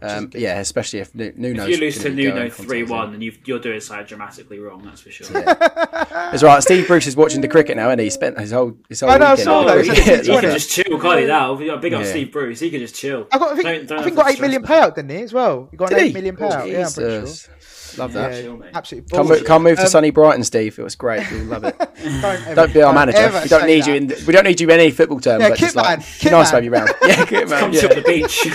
[0.00, 1.64] Um, yeah, especially if Nuno.
[1.64, 4.82] If you lose to Nuno three one, then you've, you're doing something dramatically wrong.
[4.84, 5.26] That's for sure.
[6.32, 6.62] It's right.
[6.62, 9.18] Steve Bruce is watching the cricket now, and he spent his whole his whole I
[9.18, 9.78] know, I saw that.
[9.78, 10.16] He said cricket.
[10.18, 11.26] he's he Why can just chill, can't he?
[11.26, 12.04] Now, big up Yeah.
[12.04, 12.60] Steve Bruce.
[12.60, 13.26] He can just chill.
[13.32, 13.52] I got.
[13.52, 15.22] I think, Don't- don't I have think got eight million stress million payout, didn't he?
[15.22, 15.68] As well.
[15.70, 16.10] He got Did an he?
[16.10, 16.70] eight million payout.
[16.70, 17.54] yeah, I'm pretty sure.
[17.98, 18.14] Jesus.
[18.14, 18.32] Love that.
[18.32, 18.70] Yeah, Chill, mate.
[18.74, 19.10] absolutely.
[19.16, 19.46] Come, bullshit.
[19.46, 20.78] come move to Um, sunny Brighton, Steve.
[20.78, 21.30] It was great.
[21.30, 21.76] You'll love it.
[21.78, 23.40] Don't, ever, Don't be our don't manager.
[23.42, 23.88] We don't need that.
[23.88, 24.06] you in.
[24.26, 25.40] We don't need you in any football term.
[25.40, 26.62] Yeah, but just like man, be Kit nice to man.
[26.62, 26.90] have you round.
[27.06, 27.60] Yeah, Kit man.
[27.60, 27.80] Come Yeah.
[27.82, 28.46] to the beach.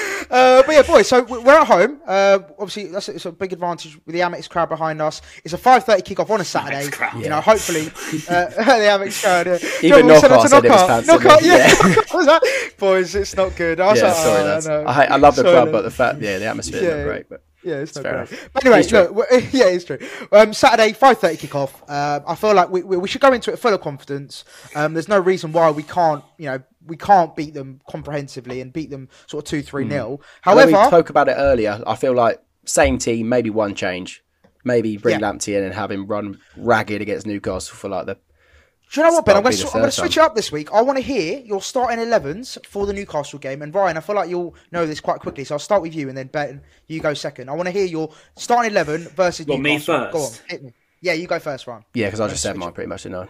[0.30, 1.08] Uh, but yeah, boys.
[1.08, 2.00] So we- we're at home.
[2.06, 5.20] Uh, obviously, that's a, it's a big advantage with the Amex crowd behind us.
[5.44, 6.88] It's a five thirty kickoff on a Saturday.
[6.90, 7.20] crowd.
[7.20, 9.46] You know, hopefully uh, the Amex crowd.
[9.46, 9.58] Yeah.
[9.82, 11.04] Even John, we said Knockout it's a said it was knockout.
[11.04, 11.88] fancy, Knockout, didn't yeah.
[11.88, 11.94] Yeah.
[12.10, 12.42] What was that?
[12.78, 13.80] Boys, it's not good.
[13.80, 14.66] I was Yeah, like, sorry, oh, lads.
[14.68, 14.84] no.
[14.86, 15.72] I, hate, I love the Sorry, club, lads.
[15.72, 16.96] but the fact, yeah, the atmosphere is Yeah.
[16.96, 17.28] not great.
[17.28, 18.30] But Yeah, it's not fair great.
[18.30, 18.50] enough.
[18.52, 19.00] But anyway, It's true.
[19.00, 19.98] look, yeah, it's true.
[20.32, 21.72] Um, Saturday, five thirty kickoff.
[21.88, 24.44] Uh, I feel like we, we we should go into it full of confidence.
[24.74, 28.72] Um, there's no reason why we can't, you know, we can't beat them comprehensively and
[28.72, 29.90] beat them sort of two three hmm.
[29.90, 30.22] nil.
[30.44, 31.82] I know we spoke about it earlier.
[31.86, 34.22] I feel like same team, maybe one change.
[34.64, 35.30] Maybe bring Yeah.
[35.30, 38.14] Lamptey in and have him run ragged against Newcastle for like the.
[38.14, 39.36] do you know what, Ben?
[39.36, 40.70] I'm going to I'm going to switch it up this week.
[40.74, 43.62] I want to hear your starting 11s for the Newcastle game.
[43.62, 46.10] And Ryan, I feel like you'll know this quite quickly, so I'll start with you,
[46.10, 47.48] and then Ben, you go second.
[47.48, 50.10] I want to hear your starting 11 versus Well, me Newcastle.
[50.12, 50.74] Go on, hit me.
[51.00, 51.84] Yeah, you go first, Ryan.
[51.94, 53.28] Yeah, because I just said mine pretty much, didn't I?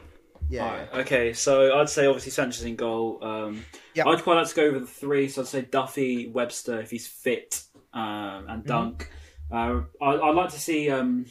[0.50, 0.64] Yeah.
[0.64, 3.18] Alright, okay, so I'd say obviously Sanchez in goal.
[3.22, 4.06] Um, Yep.
[4.06, 7.06] I'd quite like to go over the three, so I'd say Duffy, Webster if he's
[7.06, 8.50] fit, um, Mm-hmm.
[8.50, 9.10] and Dunk.
[9.50, 11.26] Uh, I, I'd like to see, um,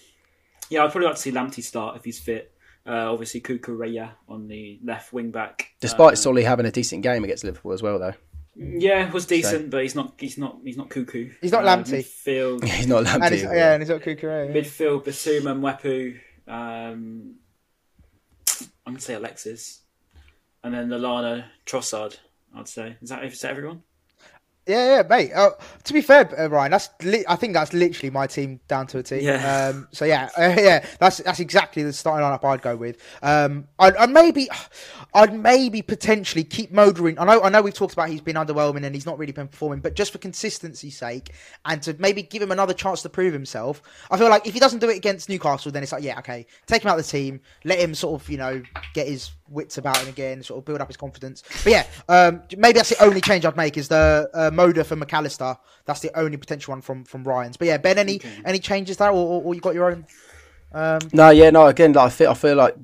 [0.70, 2.54] yeah, I'd probably like to see Lamptey start if he's fit.
[2.88, 5.70] Uh, obviously, Cucurella on the left wing back.
[5.80, 8.14] Despite Uh, Solly having a decent game against Liverpool as well, though.
[8.56, 11.30] yeah, was decent, but he's not, he's not, he's not Cuckoo.
[11.42, 12.00] He's not Uh, Lamptey.
[12.00, 13.32] Midfield, He's not And Lamptey.
[13.32, 14.48] he's, yeah, and he's not got yeah.
[14.48, 16.20] midfield, Bissouma, Mwepu.
[16.52, 17.36] Um,
[18.90, 19.82] I'm gonna say Alexis,
[20.64, 22.18] and then Lallana, Trossard.
[22.56, 23.84] I'd say is that is that everyone?
[24.70, 25.32] Yeah, yeah, mate.
[25.34, 25.50] Uh,
[25.84, 29.00] to be fair, uh, Ryan, that's li- I think that's literally my team down to
[29.00, 29.20] a T.
[29.22, 29.72] Yeah.
[29.74, 32.98] Um, so yeah, uh, yeah, that's that's exactly the starting lineup I'd go with.
[33.24, 34.48] Um, I'd, I'd maybe,
[35.16, 37.18] I'd maybe potentially keep Modering.
[37.18, 39.48] I know, I know, we've talked about he's been underwhelming and he's not really been
[39.48, 41.34] performing, but just for consistency's sake
[41.66, 44.60] and to maybe give him another chance to prove himself, I feel like if he
[44.60, 47.12] doesn't do it against Newcastle, then it's like, yeah, okay, take him out of the
[47.12, 48.62] team, let him sort of, you know,
[48.94, 51.44] get his wits about him again, sort of build up his confidence.
[51.64, 54.96] But yeah, um, maybe that's the only change I'd make is the uh, Moder for
[54.96, 55.58] Mac Allister.
[55.86, 57.58] That's the only potential one from from Ryan's.
[57.58, 60.06] But yeah, Ben, any any changes there, or, or, or you got your own?
[60.72, 61.68] Um, No, yeah, no.
[61.68, 62.76] Again, like, I feel, I feel like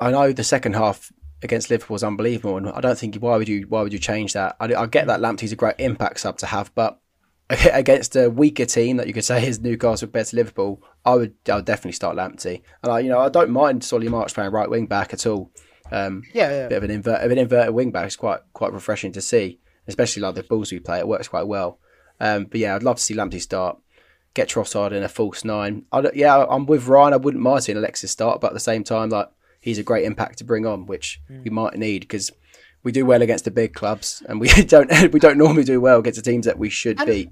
[0.00, 1.12] I know the second half
[1.42, 4.32] against Liverpool was unbelievable, and I don't think why would you why would you change
[4.32, 4.56] that?
[4.60, 7.00] I, I get that Lamptey's a great impact sub to have, but
[7.72, 11.34] against a weaker team that you could say is Newcastle compared to Liverpool, I would
[11.48, 14.52] I would definitely start Lamptey, and I you know I don't mind Solly March playing
[14.52, 15.50] right wing back at all.
[15.92, 16.68] Um, yeah, yeah.
[16.68, 19.58] bit of an invert of an inverted wing back is quite quite refreshing to see,
[19.86, 20.98] especially like the balls we play.
[20.98, 21.78] It works quite well.
[22.20, 23.78] Um, but yeah, I'd love to see Lamptey start.
[24.34, 25.84] Get Trossard in a false nine.
[25.92, 27.14] I yeah, I'm with Ryan.
[27.14, 29.28] I wouldn't mind seeing Alexis start, but at the same time, like
[29.60, 32.30] he's a great impact to bring on, which we might need because
[32.82, 35.98] we do well against the big clubs, and we don't we don't normally do well
[36.00, 37.30] against the teams that we should beat.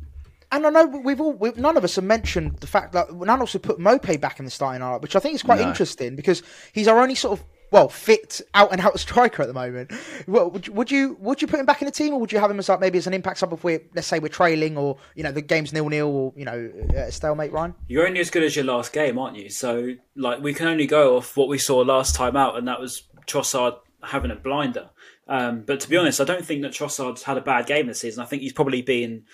[0.52, 3.40] And I know we've all we've, none of us have mentioned the fact that none
[3.40, 5.61] of us have put Maupay back in the starting lineup, which I think is quite
[5.61, 5.68] No.
[5.68, 6.42] interesting because
[6.72, 7.44] he's our only sort of
[7.75, 9.91] well fit out and out striker at the moment.
[10.29, 12.33] Well, would, you- would you would you put him back in the team, or would
[12.33, 14.29] you have him as like maybe as an impact sub if we're let's say we're
[14.29, 16.70] trailing, or you know the game's nil nil, or you know
[17.11, 17.75] stalemate, Ryan?
[17.89, 19.51] You're only as good as your last game, aren't you?
[19.51, 22.81] So, like, we can only go off what we saw last time out, and that
[22.81, 24.91] was Trossard having a blinder.
[25.27, 28.01] Um, but to be honest, I don't think that Trossard's had a bad game this
[28.01, 28.22] season.
[28.22, 29.25] I think he's probably been,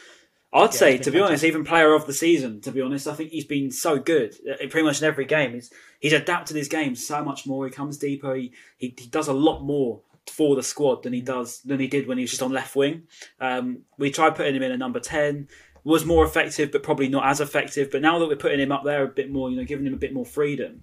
[0.53, 2.61] I'd say, to be honest, even player of the season.
[2.63, 5.55] To be honest, I think he's been so good pretty much in every game.
[5.55, 7.67] He's he's adapted his game so much more.
[7.67, 8.35] He comes deeper.
[8.35, 11.87] He he, he does a lot more for the squad than he does than he
[11.87, 13.05] did when he was just on left wing.
[13.41, 15.49] Um, we tried putting him in a number ten
[15.85, 17.91] was more effective, but probably not as effective.
[17.91, 19.95] But now that we're putting him up there a bit more, you know, giving him
[19.95, 20.83] a bit more freedom,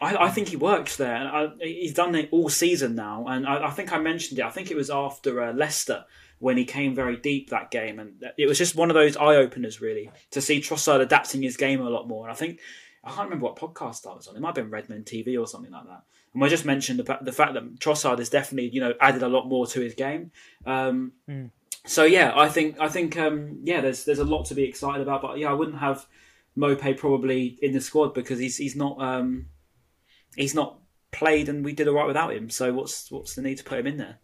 [0.00, 1.14] I, I think he works there.
[1.14, 3.26] And I, he's done it all season now.
[3.28, 4.44] And I, I think I mentioned it.
[4.44, 6.04] I think it was after uh, Leicester
[6.40, 9.36] when he came very deep that game, and it was just one of those eye
[9.36, 12.24] openers really to see Trossard adapting his game a lot more.
[12.24, 12.60] And I think
[13.04, 14.36] I can't remember what podcast I was on.
[14.36, 16.02] It might have been Redmond TV or something like that.
[16.34, 19.28] And I just mentioned the, the fact that Trossard has definitely, you know, added a
[19.28, 20.30] lot more to his game.
[20.64, 21.12] Um,
[21.86, 25.02] so yeah, I think I think um, yeah, there's there's a lot to be excited
[25.02, 25.22] about.
[25.22, 26.06] But yeah, I wouldn't have
[26.56, 29.46] Maupay probably in the squad because he's he's not um,
[30.36, 30.78] he's not
[31.10, 32.50] played, and we did all right without him.
[32.50, 34.18] So what's what's the need to put him in there?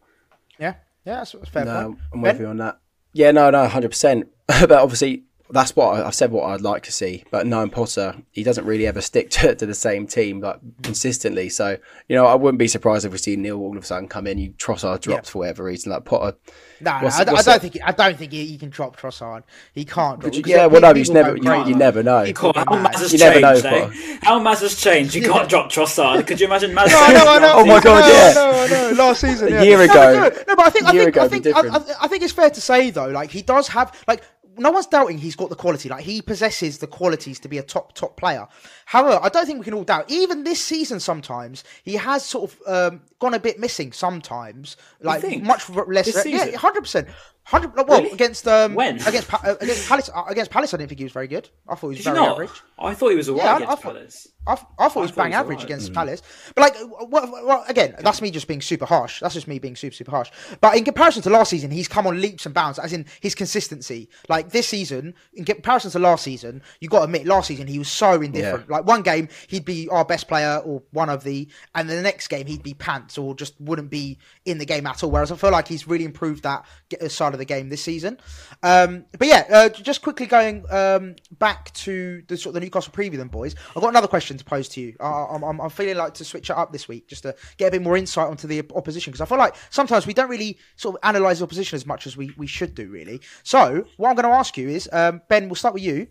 [0.59, 0.75] Yeah,
[1.07, 1.99] yeah, that's, fair No, point.
[2.13, 2.35] I'm Ben?
[2.35, 2.81] with you on that.
[3.13, 4.29] Yeah, no, no, hundred percent.
[4.47, 6.31] But obviously, that's what I, I've said.
[6.33, 9.67] What I'd like to see, but knowing Potter, he doesn't really ever stick to, to
[9.67, 11.49] the same team like consistently.
[11.49, 11.77] So
[12.09, 14.27] you know, I wouldn't be surprised if we see Neil all of a sudden come
[14.27, 14.39] in.
[14.39, 15.93] You Trossard drops for whatever reason.
[15.93, 16.37] Like Potter,
[16.81, 17.61] No, no, What's- I, I don't that?
[17.61, 17.75] think.
[17.75, 19.43] He, I don't think he, he can drop Trossard.
[19.75, 20.21] He can't.
[20.21, 22.25] Drop, because yeah, well, no, you never, you, you never know.
[22.25, 22.65] People Cool.
[22.65, 22.95] go How mad.
[22.95, 24.19] Maz has You never changed, know, eh?
[24.23, 25.15] How Maz has changed.
[25.15, 26.27] You can't drop Trossard.
[26.27, 26.89] Could you imagine Maz?
[26.91, 27.53] No, I know, I know.
[27.57, 28.33] Oh my God, no, yeah.
[28.35, 29.53] No, no, last season.
[29.53, 31.45] A year No, ago- No, no, but I think, a I year think, I think,
[31.45, 31.89] be I, different.
[31.91, 34.23] I, I think it's fair to say though, like he does have, like,
[34.59, 35.89] no one's doubting he's got the quality.
[35.89, 38.47] Like he possesses the qualities to be a top top player.
[38.85, 40.11] However, I don't think we can all doubt.
[40.11, 43.93] Even this season, sometimes he has sort of um, gone a bit missing.
[43.93, 45.43] Sometimes, like think?
[45.43, 46.27] much less.
[46.27, 47.09] Yeah, hundred percent.
[47.49, 47.77] Hundred.
[47.77, 48.11] Well, Really?
[48.11, 48.97] against um, When?
[49.07, 51.49] against Pa- uh, against Palace uh, against Palace, I didn't think he was very good.
[51.69, 52.31] I thought he was Did very not?
[52.33, 52.51] average.
[52.77, 54.29] I thought he was alright Yeah, I- against I thought- Palace.
[54.49, 55.65] I, I thought he was thought bang was average alright.
[55.65, 56.23] against Palace,
[56.55, 56.77] but like,
[57.11, 59.19] well, well, again, that's me just being super harsh.
[59.19, 60.31] That's just me being super, super harsh.
[60.61, 63.35] But in comparison to last season, he's come on leaps and bounds, as in his
[63.35, 64.09] consistency.
[64.29, 67.79] Like this season, in comparison to last season, you got to admit, last season he
[67.81, 68.71] was so indifferent.
[68.71, 72.03] Like one game he'd be our best player or one of the, and then the
[72.03, 74.17] next game he'd be pants or just wouldn't be
[74.47, 75.11] in the game at all.
[75.11, 76.65] Whereas I feel like he's really improved that
[77.09, 78.19] side of the game this season.
[78.63, 82.93] Um, but yeah, uh, just quickly going um, back to the sort of the Newcastle
[82.93, 83.55] preview, then boys.
[83.75, 84.97] I've got another question to pose to you.
[85.01, 87.69] I, I'm, I'm, I'm feeling like to switch it up this week just to get
[87.69, 90.59] a bit more insight onto the opposition because I feel like sometimes we don't really
[90.77, 93.21] sort of analyze the opposition as much as we, we should do, really.
[93.43, 96.07] So what I'm going to ask you is, um, Ben, we'll start with you.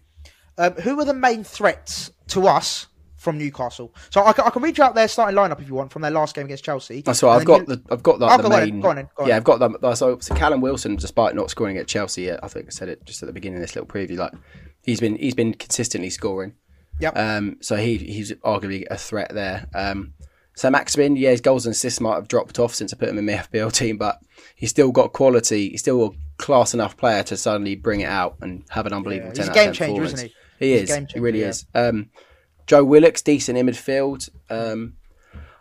[0.58, 2.88] Um, who are the main threats to us?
[3.26, 5.74] From Newcastle, so I can, I can read you out their starting lineup if you
[5.74, 7.02] want from their last game against Chelsea.
[7.02, 7.36] That's right.
[7.36, 8.80] I've got you- the I've got like Oh, the go on main.
[8.82, 9.36] go on go on yeah.
[9.36, 9.76] I've got them.
[9.96, 13.04] So, so Callum Wilson, despite not scoring at Chelsea yet, I think I said it
[13.04, 14.18] just at the beginning of this little preview.
[14.18, 14.32] Like
[14.84, 16.54] he's been he's been consistently scoring.
[17.00, 17.18] Yep.
[17.18, 19.68] Um, so he he's arguably a threat there.
[19.76, 20.14] Um,
[20.56, 23.18] so Maximin, yeah, his goals and assists might have dropped off since I put him
[23.18, 24.20] in my FPL team, but
[24.56, 25.72] he's still got quality.
[25.72, 29.34] He's still a class enough player to suddenly bring it out and have an unbelievable.
[29.36, 30.34] Yeah, he's 10 a game 10 changer, isn't he?
[30.60, 30.96] He He's is.
[30.96, 31.48] game he really yeah.
[31.48, 31.66] is.
[31.76, 32.10] Um,
[32.68, 34.30] Joe Willock's decent in midfield.
[34.50, 34.94] Um,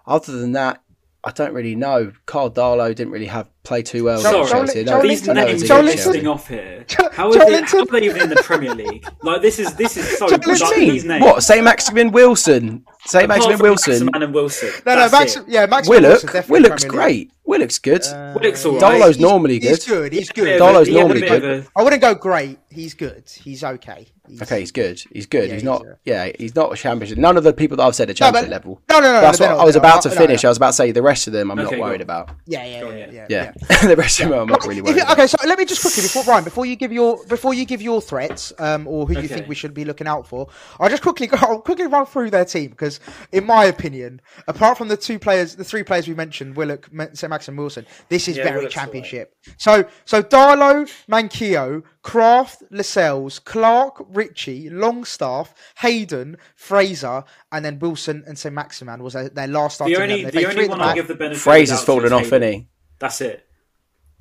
[0.06, 0.80] other than that,
[1.26, 2.12] I don't really know.
[2.26, 4.20] Karl Darlow didn't really have play too well.
[4.20, 4.84] Joel- against Joel- Chelsea.
[4.84, 6.84] Joel No, These Linton- names Joel are against Linton- listing off here.
[6.86, 7.62] Jo- How are Joel they?
[7.62, 9.06] How are they even in the Premier League?
[9.22, 10.28] Like this is this is so.
[10.28, 10.80] Joel but like, Linton.
[10.80, 11.24] these names.
[11.24, 11.42] What?
[11.42, 12.84] Saint-Maximin Wilson.
[13.06, 13.92] Say Apart Maximin Wilson.
[13.92, 14.68] Maximin and Wilson.
[14.84, 16.20] No, no, That's Max, yeah, Max Willock.
[16.22, 17.30] definitely Willock's great.
[17.46, 18.02] Willock's good.
[18.34, 18.80] Willock's alright.
[18.82, 19.94] Darlow's He's- normally He's good.
[19.94, 20.12] good.
[20.12, 20.58] He's good.
[20.58, 21.44] Darlow's he had a normally good.
[21.44, 22.58] of a- I wouldn't go great.
[22.70, 23.24] He's good.
[23.42, 24.08] He's okay.
[24.28, 25.02] He's, Okay, he's good.
[25.12, 25.48] He's good.
[25.48, 25.82] Yeah, he's he's not.
[25.84, 27.18] a- yeah, he's not a championship.
[27.18, 28.80] None of the people that I've said are No, championship but- level.
[28.90, 29.20] No, no, no.
[29.20, 30.02] That's they're what I was about not.
[30.04, 30.42] to finish.
[30.42, 30.48] no.
[30.48, 31.50] I was about to say the rest of them.
[31.50, 32.30] I'm Okay, not worried about.
[32.46, 33.26] Yeah, yeah, on, yeah, yeah.
[33.28, 33.52] yeah.
[33.70, 35.12] Yeah, the rest of them I'm not really worried you- about.
[35.18, 37.82] okay, so let me just quickly before Ryan, before you give your before you give
[37.82, 40.48] your threats, um, or who you think we should be looking out for,
[40.80, 43.00] I'll just quickly go, I'll quickly run through their team because,
[43.32, 47.28] in my opinion, apart from the two players, the three players we mentioned, Willock, St
[47.28, 49.34] Max, and Wilson, this is Yeah, very Willock's championship.
[49.58, 58.38] So, so Darlow, Manquillo, Krafth, Lascelles, Clark, Ritchie, Longstaff, Hayden, Fraser, and then Wilson and
[58.38, 61.14] St Maximin was their, their last starting The only the only one I'll give the
[61.14, 61.40] benefit.
[61.40, 62.42] Fraser's doubt to fallen off, Hayden.
[62.42, 62.68] isn't he?
[62.98, 63.46] That's it.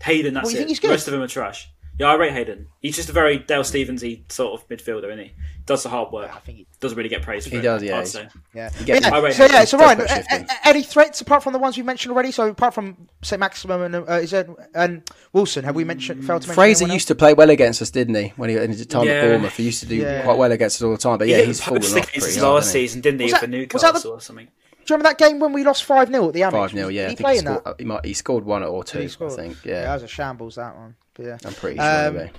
[0.01, 0.59] Hayden, that's Well, you it.
[0.59, 1.69] think he's The rest of them are trash.
[1.99, 2.67] Yeah, I rate Hayden.
[2.79, 5.31] He's just a very Dale Stephensy sort of midfielder, isn't he?
[5.65, 6.35] Does the hard work.
[6.35, 7.45] I think he- doesn't really get praised.
[7.47, 8.27] For He it, does, yeah, I'd he's- say.
[8.53, 8.69] Yeah.
[8.83, 9.15] gets- yeah.
[9.15, 9.55] I rate So Hayden.
[9.55, 12.31] yeah, so Does Ryan, a- a- any threats apart from the ones we mentioned already?
[12.31, 16.25] So apart from Saint-Maximin and uh, is there, and Wilson, have we mentioned?
[16.25, 18.33] Failed to mention Fraser used to play well against us, didn't he?
[18.37, 19.13] When he in his time Yeah.
[19.13, 20.23] at Bournemouth, he used to do Yeah.
[20.23, 21.19] quite well against us all the time.
[21.19, 22.53] But yeah, hit he's fallen off against pretty us hard.
[22.55, 24.45] last hasn't season, didn't he, Was for that- was Newcastle that the- or something?
[24.47, 24.51] Do
[24.93, 26.51] you remember that game when we lost five 0 at the Amex?
[26.51, 27.03] Five 0 yeah.
[27.03, 27.59] Did I he think play he in that?
[27.61, 28.99] scored, uh, he, might, he scored one or two.
[28.99, 29.57] He I think.
[29.63, 30.95] Yeah, that was a shambles that one.
[31.16, 31.38] But yeah.
[31.45, 31.86] I'm pretty sure.
[31.86, 32.32] Um, anyway.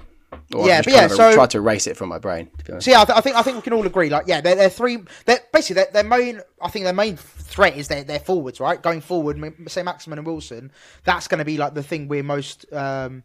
[0.52, 2.48] Or yeah, but yeah, of so- tried to erase it from my brain.
[2.58, 2.86] To be honest.
[2.86, 4.08] So yeah, I, th- I think I think we can all agree.
[4.10, 4.98] Like, yeah, they're, they're three.
[5.26, 6.40] They're basically their, their main.
[6.60, 8.82] I think their main threat is their, their forwards, right?
[8.82, 10.72] Going forward, Saint-Maximin and Wilson.
[11.04, 13.22] That's going to be like the thing we're most um,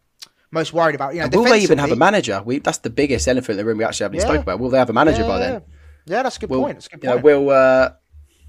[0.52, 1.16] most worried about.
[1.16, 2.43] You know, will they even have a manager?
[2.45, 4.26] We, that's the biggest elephant in the room we actually haven't Yeah.
[4.26, 4.60] spoken about.
[4.60, 5.62] Will they have a manager Yeah, by then?
[6.06, 6.22] yeah.
[6.24, 6.76] That's a good Will, point.
[6.76, 7.89] That's a good you know, will uh,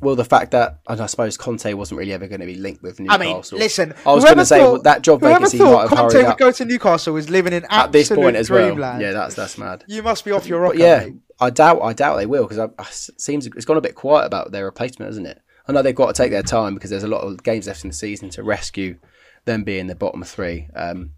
[0.00, 2.82] will the fact that and I suppose Conte wasn't really ever going to be linked
[2.82, 3.20] with Newcastle.
[3.20, 3.94] I mean, listen.
[4.06, 6.64] I was going to say well, that job vacancy might have Conte would go to
[6.64, 8.66] Newcastle is living in at this point as well.
[8.66, 9.02] dreamland.
[9.02, 9.84] Yeah, that's that's mad.
[9.86, 10.78] You must be off your rocker.
[10.78, 11.14] But yeah, mate.
[11.40, 14.52] I doubt I doubt they will because it seems it's gone a bit quiet about
[14.52, 15.40] their replacement, hasn't it?
[15.66, 17.84] I know they've got to take their time because there's a lot of games left
[17.84, 18.98] in the season to rescue
[19.44, 20.68] them being the bottom three.
[20.74, 21.12] Um,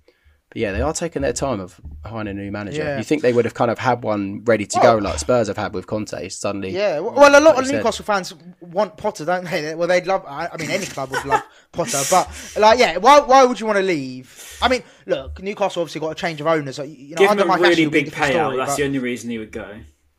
[0.52, 2.82] but yeah, they are taking their time of hiring a new manager.
[2.82, 2.98] Yeah.
[2.98, 5.48] You think they would have kind of had one ready to Well- go like Spurs
[5.48, 6.70] have had with Conte suddenly?
[6.70, 7.76] Yeah, well, well, a lot like of you said.
[7.78, 9.74] Newcastle fans want Potter, don't they?
[9.74, 10.24] Well, they'd love.
[10.26, 11.42] I I mean, any club would love
[11.72, 13.20] Potter, but like, yeah, why?
[13.20, 14.58] Why would you want to leave?
[14.60, 16.76] I mean, look, Newcastle obviously got a change of owners.
[16.76, 18.30] so, You know, Give him a Mike really Ashley would be a big payout.
[18.32, 19.68] story, That's but- the only reason he would go.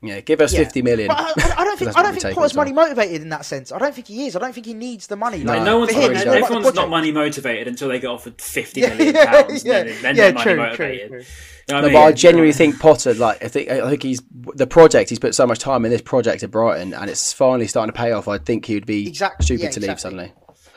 [0.06, 0.60] Yeah, give us Yeah.
[0.60, 1.08] fifty million.
[1.08, 3.46] But I, I, I don't think what I don't think Potter's money motivated in that
[3.46, 3.72] sense.
[3.72, 4.36] I don't think he is.
[4.36, 5.44] I don't think he needs the money.
[5.44, 6.34] No, Like, no one's for him, probably it's don't.
[6.34, 9.64] all about the everyone's not money motivated until they get offered fifty Yeah, million pounds.
[9.66, 11.10] yeah, then, then yeah, they're money true, motivated.
[11.10, 11.28] true, true.
[11.70, 14.22] You know No, I but I genuinely think Potter, like I think, I think he's
[14.56, 15.10] the project.
[15.10, 17.98] He's put so much time in this project at Brighton, and it's finally starting to
[17.98, 18.28] pay off.
[18.28, 20.34] I think he would be Exact- stupid yeah, to leave suddenly.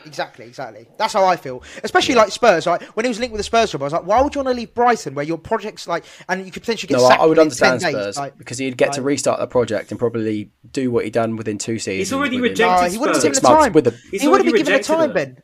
[0.07, 0.87] Exactly, exactly.
[0.99, 1.63] That's how I feel.
[1.85, 2.67] Especially like Spurs.
[2.67, 4.39] Like when he was linked with the Spurs job, I was like, why would you
[4.43, 7.09] want to leave Brighton, where your project's like, and you could potentially get No, I,
[7.09, 9.47] sacked I would within 10 understand days, Spurs like- because he'd get to restart the
[9.47, 11.99] project and probably do what he'd done within two seasons.
[12.09, 13.41] He's already within rejected No, he wouldn't have Spurs.
[13.41, 13.73] given the time.
[14.13, 14.19] the.
[14.19, 15.15] He would have been given the time, it.
[15.15, 15.43] Ben.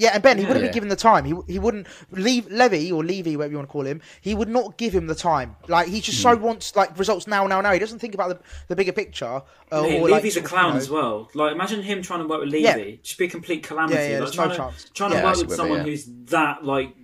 [0.00, 0.68] Yeah, and Ben, he would have Yeah.
[0.68, 1.26] been given the time.
[1.26, 4.00] He he wouldn't leave Levy or Levy, whatever you want to call him.
[4.22, 5.56] He would not give him the time.
[5.68, 6.42] Like he just so Hmm.
[6.42, 7.72] wants like results now, now, now.
[7.72, 8.38] He doesn't think about the,
[8.68, 9.42] the bigger picture.
[9.70, 11.28] Uh, Mate, or, like, Levy's a clown you know- as well.
[11.34, 12.62] Like, imagine him trying to work with Levy.
[12.90, 12.96] Yeah.
[13.02, 13.94] Just be a complete calamity.
[13.96, 14.86] Yeah, yeah, like, trying no to, chance.
[14.94, 15.84] Trying Yeah, to work with would be, someone yeah.
[15.84, 16.94] who's that like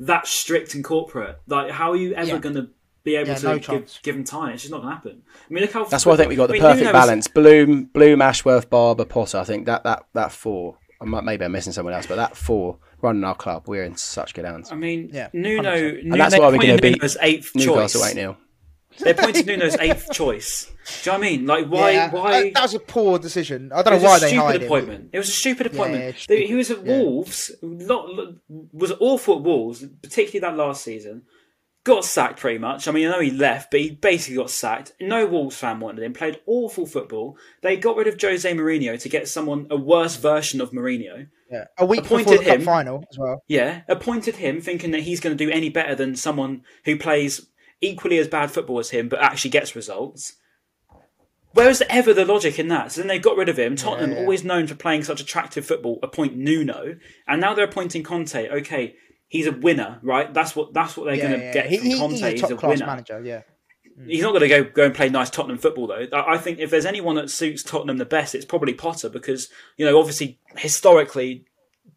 [0.00, 1.38] that strict and corporate.
[1.46, 2.38] Like, how are you ever Yeah.
[2.38, 2.68] going to
[3.04, 4.52] be able Yeah, to no give, give him time?
[4.54, 5.22] It's just not going to happen.
[5.48, 5.84] I mean, look how.
[5.84, 9.38] That's why I think we got the mean, perfect balance: Bloom, Bloom, Ashworth, Barber, Potter.
[9.38, 10.78] I think that that that four.
[11.00, 13.96] I might, maybe I'm missing someone else, but that four running our club, we're in
[13.96, 14.72] such good hands.
[14.72, 15.70] I mean, Yeah, Nuno.
[15.74, 16.04] 100%.
[16.04, 18.10] Nuno that's why we're gonna appointed beat Nuno's eighth Newcastle choice.
[18.10, 18.36] eight 0
[19.00, 20.64] They appointed Nuno's eighth choice.
[21.02, 21.46] Do you know what I mean?
[21.46, 21.90] Like, why?
[21.90, 22.48] Yeah, why?
[22.48, 23.70] uh, that was a poor decision.
[23.74, 24.66] I don't know why a they stupid hired him.
[24.66, 25.10] appointment.
[25.12, 26.02] It was a stupid appointment.
[26.04, 26.46] yeah, They- stupid.
[26.46, 26.98] he was at Yeah.
[26.98, 27.50] Wolves.
[27.60, 28.34] Lot, lot-
[28.72, 31.22] was awful at Wolves, particularly that last season.
[31.86, 32.88] Got sacked pretty much.
[32.88, 34.90] I mean, I know he left, but he basically got sacked.
[35.00, 36.14] No Wolves fan wanted him.
[36.14, 37.38] Played awful football.
[37.62, 41.28] They got rid of Jose Mourinho to get someone a worse version of Mourinho.
[41.48, 41.66] Yeah.
[41.78, 42.64] A week Appointed before the cup him.
[42.64, 43.40] final as well.
[43.46, 47.46] Yeah, appointed him thinking that he's going to do any better than someone who plays
[47.80, 50.32] equally as bad football as him, but actually gets results.
[51.52, 52.90] Where is ever the logic in that?
[52.90, 53.76] So then they got rid of him.
[53.76, 54.18] Tottenham, yeah.
[54.18, 56.96] always known for playing such attractive football, appoint Nuno,
[57.28, 58.48] and now they're appointing Conte.
[58.48, 58.96] Okay,
[59.28, 60.32] he's a winner, right?
[60.32, 61.52] That's what that's what they're Yeah, going to yeah.
[61.52, 62.12] get He- from Conte.
[62.14, 62.86] he's a He's top a class winner.
[62.86, 63.22] manager.
[63.24, 63.42] Yeah.
[64.00, 64.10] Mm.
[64.10, 66.06] He's not going to go go and play nice Tottenham football though.
[66.12, 69.48] I I think if there's anyone that suits Tottenham the best, it's probably Potter because
[69.76, 71.44] you know obviously historically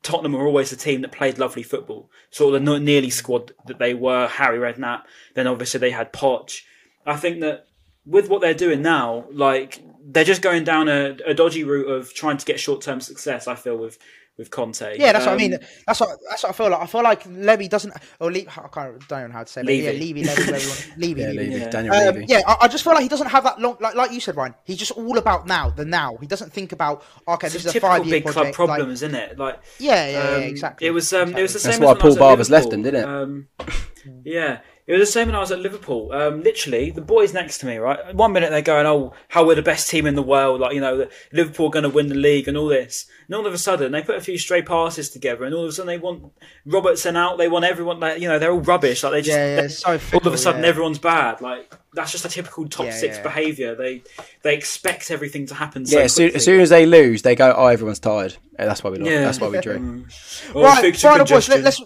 [0.04, 2.10] Tottenham were always a team that played lovely football.
[2.32, 5.02] Sort of the nearly squad that they were, Harry Redknapp.
[5.36, 6.62] Then obviously they had Poch.
[7.06, 7.66] I think that
[8.06, 12.14] with what they're doing now, like they're just going down a, a dodgy route of
[12.14, 13.48] trying to get short term success.
[13.48, 13.98] I feel with
[14.40, 14.98] with Conte.
[14.98, 15.60] Yeah, that's what I Um, mean.
[15.86, 16.82] That's what that's what I feel like.
[16.82, 19.66] I feel like Levy doesn't or Le- I can't don't know how to say, it,
[19.66, 20.24] but yeah, Levy.
[20.24, 21.38] Levy, Levy, whatever Levy, Yeah, Levy.
[21.50, 21.70] Levy, Yeah.
[21.70, 22.26] Daniel Um, Levy.
[22.28, 24.36] yeah, I, I just feel like he doesn't have that long, like like you said,
[24.36, 24.56] Ryan.
[24.64, 26.18] He's just all about now, the now.
[26.22, 28.56] He doesn't think about okay, It's this a is a typical five year big project.
[28.56, 29.38] club like- problem, isn't it?
[29.38, 30.88] Like yeah, yeah, yeah, Um, exactly.
[30.88, 31.70] It was um, it was the same.
[31.72, 31.86] That's same.
[31.86, 32.86] why as when Paul Barber's left Liverpool.
[32.88, 33.06] him, didn't it?
[33.06, 33.48] Um,
[34.24, 34.60] yeah,
[34.90, 36.12] it was the same when I was at Liverpool.
[36.12, 38.16] Um, literally, the boys next to me, right?
[38.16, 40.82] One minute they're going, "Oh, how we're the best team in the world," like you
[40.82, 43.06] know, Liverpool are going to win the league and all this.
[43.28, 45.70] And all of a sudden, they put a few stray passes together, and all of
[45.70, 46.34] a sudden they want
[46.66, 47.38] Robertson out.
[47.38, 48.00] They want everyone.
[48.00, 49.04] Like, you know, they're all rubbish.
[49.04, 50.70] Like they just Yeah, yeah, so all of a sudden yeah.
[50.70, 51.40] everyone's bad.
[51.40, 53.76] Like that's just a typical top Yeah, six behaviour.
[53.76, 54.02] They
[54.42, 55.86] they expect everything to happen.
[55.86, 56.38] So Yeah, as soon, quickly.
[56.38, 59.06] as soon as they lose, they go, "Oh, everyone's tired." That's why we.
[59.06, 59.22] Yeah.
[59.22, 60.06] That's why we drew.
[60.56, 61.48] Oh, right, final boys.
[61.48, 61.80] Let, let's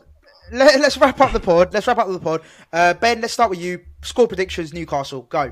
[0.53, 1.73] let, let's wrap up the pod.
[1.73, 2.41] Let's wrap up the pod.
[2.71, 3.81] Uh, ben, let's start with you.
[4.01, 5.23] Score predictions: Newcastle.
[5.23, 5.51] Go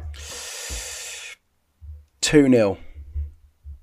[2.21, 2.77] Two 0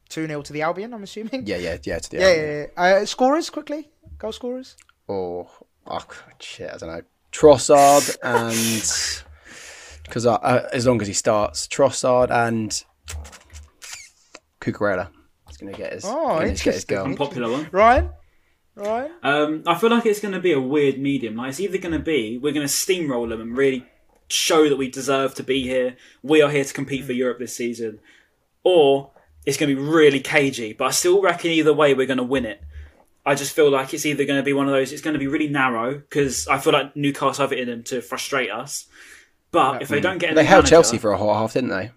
[0.09, 0.95] two 0 to the Albion.
[0.95, 1.47] I'm assuming.
[1.47, 1.99] Yeah, yeah, yeah.
[1.99, 2.67] To the yeah, yeah.
[2.77, 3.01] yeah.
[3.01, 3.91] Uh, scorers quickly.
[4.19, 4.77] Goal scorers.
[5.07, 5.49] Or
[5.87, 6.05] oh,
[6.41, 7.03] shit, I don't know.
[7.31, 8.53] Trossard and
[10.05, 12.85] because uh, uh, as long as he starts, Trossard and
[14.61, 15.09] Cucurella.
[15.47, 16.05] He's gonna get his.
[16.07, 17.05] Oh, gonna get his goal.
[17.05, 17.69] Unpopular one.
[17.71, 18.11] Ryan.
[18.79, 19.13] Ryan.
[19.23, 21.37] Um, I feel like it's going to be a weird medium.
[21.37, 23.85] Like it's either going to be we're going to steamroll them and really
[24.29, 25.97] show that we deserve to be here.
[26.23, 28.01] We are here to compete for Europe this season,
[28.63, 29.11] or
[29.47, 30.73] it's going to be really cagey.
[30.73, 32.61] But I still reckon either way we're going to win it.
[33.27, 34.93] I just feel like it's either going to be one of those.
[34.93, 37.83] It's going to be really narrow because I feel like Newcastle have it in them
[37.85, 38.87] to frustrate us.
[39.51, 41.71] But if they don't get a They held manager- Chelsea for a whole half, didn't
[41.71, 41.91] they?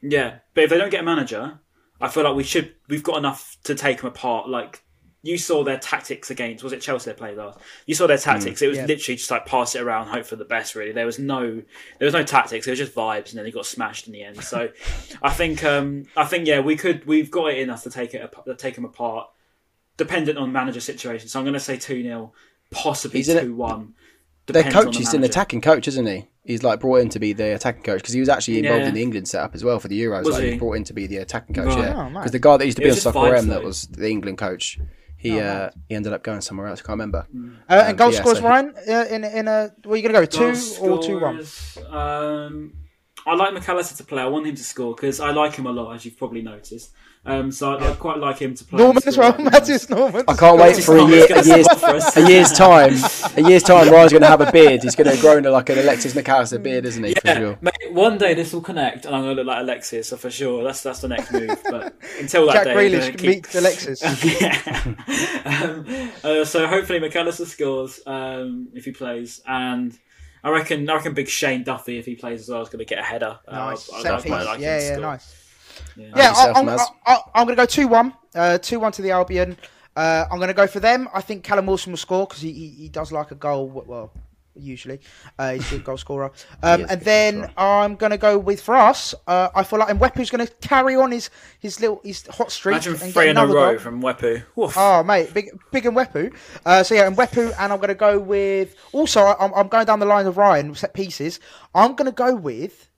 [0.00, 1.58] yeah, but if they don't get a manager,
[2.00, 2.74] I feel like we should.
[2.88, 4.48] We've got enough to take them apart.
[4.48, 4.83] Like
[5.24, 6.62] you saw their tactics against.
[6.62, 7.58] Was it Chelsea they played last?
[7.86, 8.60] You saw their tactics.
[8.62, 8.84] It was Yeah.
[8.86, 10.74] literally just like pass it around, hope for the best.
[10.74, 11.62] Really, there was no,
[11.98, 12.66] there was no tactics.
[12.66, 14.44] It was just vibes, and then they got smashed in the end.
[14.44, 14.68] So,
[15.22, 17.06] I think, um, I think, yeah, we could.
[17.06, 19.30] We've got it in us to take it, to take them apart,
[19.96, 21.28] dependent on manager situation.
[21.28, 22.32] So I'm going to say two 0
[22.70, 23.94] possibly He's in it- two one.
[24.46, 26.28] Their coach is an attacking coach, isn't he?
[26.44, 28.88] He's like brought in to be the attacking coach because he was actually involved Yeah.
[28.88, 30.24] in the England setup as well for the Euros.
[30.24, 30.50] Was like, he?
[30.52, 30.58] he?
[30.58, 31.68] brought in to be the attacking coach.
[31.68, 31.78] Right.
[31.78, 32.30] Yeah, Oh, because nice.
[32.32, 34.78] the guy that used to be on was Soccer AM that was the England coach.
[35.24, 36.80] He uh, he ended up going somewhere else.
[36.80, 37.26] I can't remember.
[37.68, 38.74] Uh, and goal yeah, scorers, so he- Ryan.
[38.86, 39.72] Uh, in in a.
[39.84, 40.26] Where are you going to go?
[40.26, 41.38] Two Goal or two one?
[41.88, 42.74] Um,
[43.26, 44.22] I like Mac Allister to play.
[44.22, 46.92] I want him to score because I like him a lot, as you've probably noticed.
[47.26, 48.78] Um, so I'd, I'd quite like him to play.
[48.78, 49.32] Normann as well.
[49.32, 49.50] That'd.
[49.52, 50.24] Mathias Normann.
[50.28, 52.16] I can't wait for a, year, a year's spot for us.
[52.18, 52.92] a year's time.
[53.38, 54.82] A year's time, Ryan's going to have a beard.
[54.82, 57.14] He's going to grow into like an Alexis Mac Allister beard, isn't he?
[57.14, 57.58] For Yeah, sure.
[57.62, 60.30] mate, one day this will connect, and I'm going to look like Alexis, so for
[60.30, 60.62] sure.
[60.64, 61.58] That's that's the next move.
[61.70, 64.02] But until that Jack day, I'm Grealish keep- meets Alexis.
[64.40, 64.94] yeah.
[65.44, 69.98] um, uh, so hopefully Mac Allister scores um, if he plays, and
[70.42, 72.84] I reckon I reckon Big Shane Duffy if he plays as well is going to
[72.84, 73.38] get a header.
[73.50, 73.90] Nice.
[73.90, 75.00] Uh, I'd- Set I'd like yeah, yeah, score.
[75.00, 75.40] nice.
[75.96, 76.06] Yeah.
[76.16, 76.80] Yeah, yourself, I, I'm, Maz?
[77.06, 78.14] I, I'm going to go 2 1.
[78.34, 79.56] Uh, 2 1 to the Albion.
[79.96, 81.08] Uh, I'm going to go for them.
[81.14, 83.68] I think Callum Wilson will score because he, he, he does like a goal.
[83.68, 84.12] Well,
[84.56, 85.00] usually.
[85.38, 86.30] Uh, he's a good goal scorer.
[86.62, 90.30] Um, and then I'm going to go with, for us, uh, I feel like Mwepu's
[90.30, 92.74] going to carry on his, his little his hot streak.
[92.74, 93.78] Imagine and get three in a row goal.
[93.78, 94.42] from Wepu.
[94.56, 94.74] Woof.
[94.76, 96.34] Oh, mate, big, big and Wepu.
[96.64, 98.74] Uh, so yeah, and Wepu, and I'm going to go with.
[98.92, 101.38] Also, I- I'm, I'm going down the line of Ryan set pieces.
[101.74, 102.88] I'm going to go with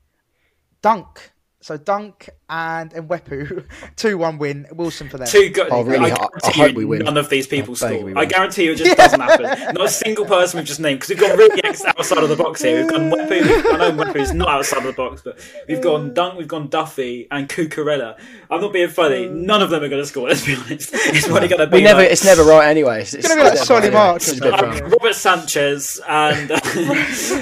[0.82, 1.32] Dunk.
[1.66, 3.64] So Dunk and Mwepu,
[3.96, 4.68] two one win.
[4.72, 5.26] Wilson for them.
[5.26, 6.12] Two go- Oh, really?
[6.12, 6.98] I, I- I guarantee hope you we win.
[7.00, 8.12] None of these people I score.
[8.16, 9.74] I guarantee you it just doesn't happen.
[9.74, 12.36] Not a single person we've just named because we've gone really ex- outside of the
[12.36, 12.82] box here.
[12.82, 13.42] We've gone Wepu.
[13.74, 16.68] I know Wepu is not outside of the box, but we've gone Dunk, we've gone
[16.68, 18.16] Duffy, and Cucurella.
[18.48, 19.26] I'm not being funny.
[19.28, 20.28] None of them are going to score.
[20.28, 20.90] Let's be honest.
[20.94, 22.02] It's probably going to be never.
[22.02, 23.00] like, It's never right anyway.
[23.02, 24.80] It's, gonna be like it's Solly right, March It's or a bit something.
[24.82, 24.90] fun.
[24.92, 26.50] Robert Sanchez and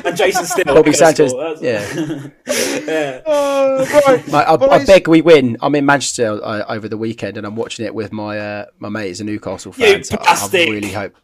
[0.07, 0.65] and Jason Steele.
[0.65, 1.35] Bobby Sanchez.
[1.61, 2.31] Yeah.
[2.87, 3.21] yeah.
[3.27, 4.14] Oh, right.
[4.27, 5.57] Mate, I, I beg we win.
[5.61, 8.89] I'm in Manchester uh, over the weekend, and I'm watching it with my uh, my
[8.89, 9.11] mate.
[9.11, 10.05] is a Newcastle fan.
[10.05, 11.15] So I, I really hope.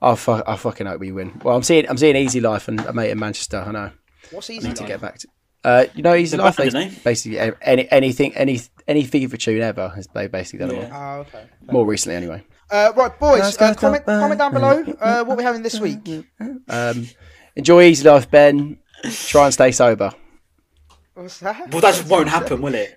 [0.00, 1.40] I, fu- I fucking hope we win.
[1.44, 3.58] Well, I'm seeing I'm seeing Easy Life and a mate in Manchester.
[3.66, 3.90] I know.
[4.30, 4.72] What's easy?
[4.72, 5.28] to get back to.
[5.64, 6.56] Uh, you know, Easy The Life.
[6.56, 10.76] band, They, basically, a- any anything, any any FIFA tune ever has they basically done
[10.76, 11.16] it Yeah.
[11.16, 11.46] Oh, okay.
[11.66, 11.72] more.
[11.72, 12.44] More recently, anyway.
[12.70, 13.58] Uh, right, boys.
[13.60, 15.98] Uh, comment, top, comment down below uh, what we're having this week.
[16.68, 17.08] Um,
[17.56, 18.78] enjoy Easy Life, Ben.
[19.26, 20.12] Try and stay sober.
[21.18, 21.72] What's that?
[21.72, 22.96] Well, that just won't happen, will it?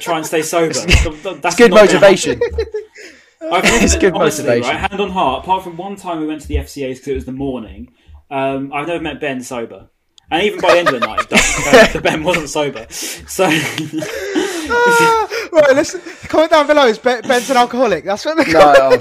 [0.00, 0.74] Try and stay sober.
[0.74, 2.40] That's It's good motivation.
[3.52, 4.74] I've It's good honestly, motivation.
[4.74, 5.44] Right, hand on heart.
[5.44, 7.92] Apart from one time we went to the FCA's because it was the morning,
[8.32, 9.90] um, I've never met Ben sober.
[10.32, 12.02] And even by the end of the night, it does.
[12.02, 12.86] Ben wasn't sober.
[12.90, 13.46] So,
[14.72, 16.00] Ah, right, listen.
[16.28, 16.86] Comment down below.
[16.86, 18.04] Is Ben, Ben's an alcoholic?
[18.04, 18.98] That's what the no, oh.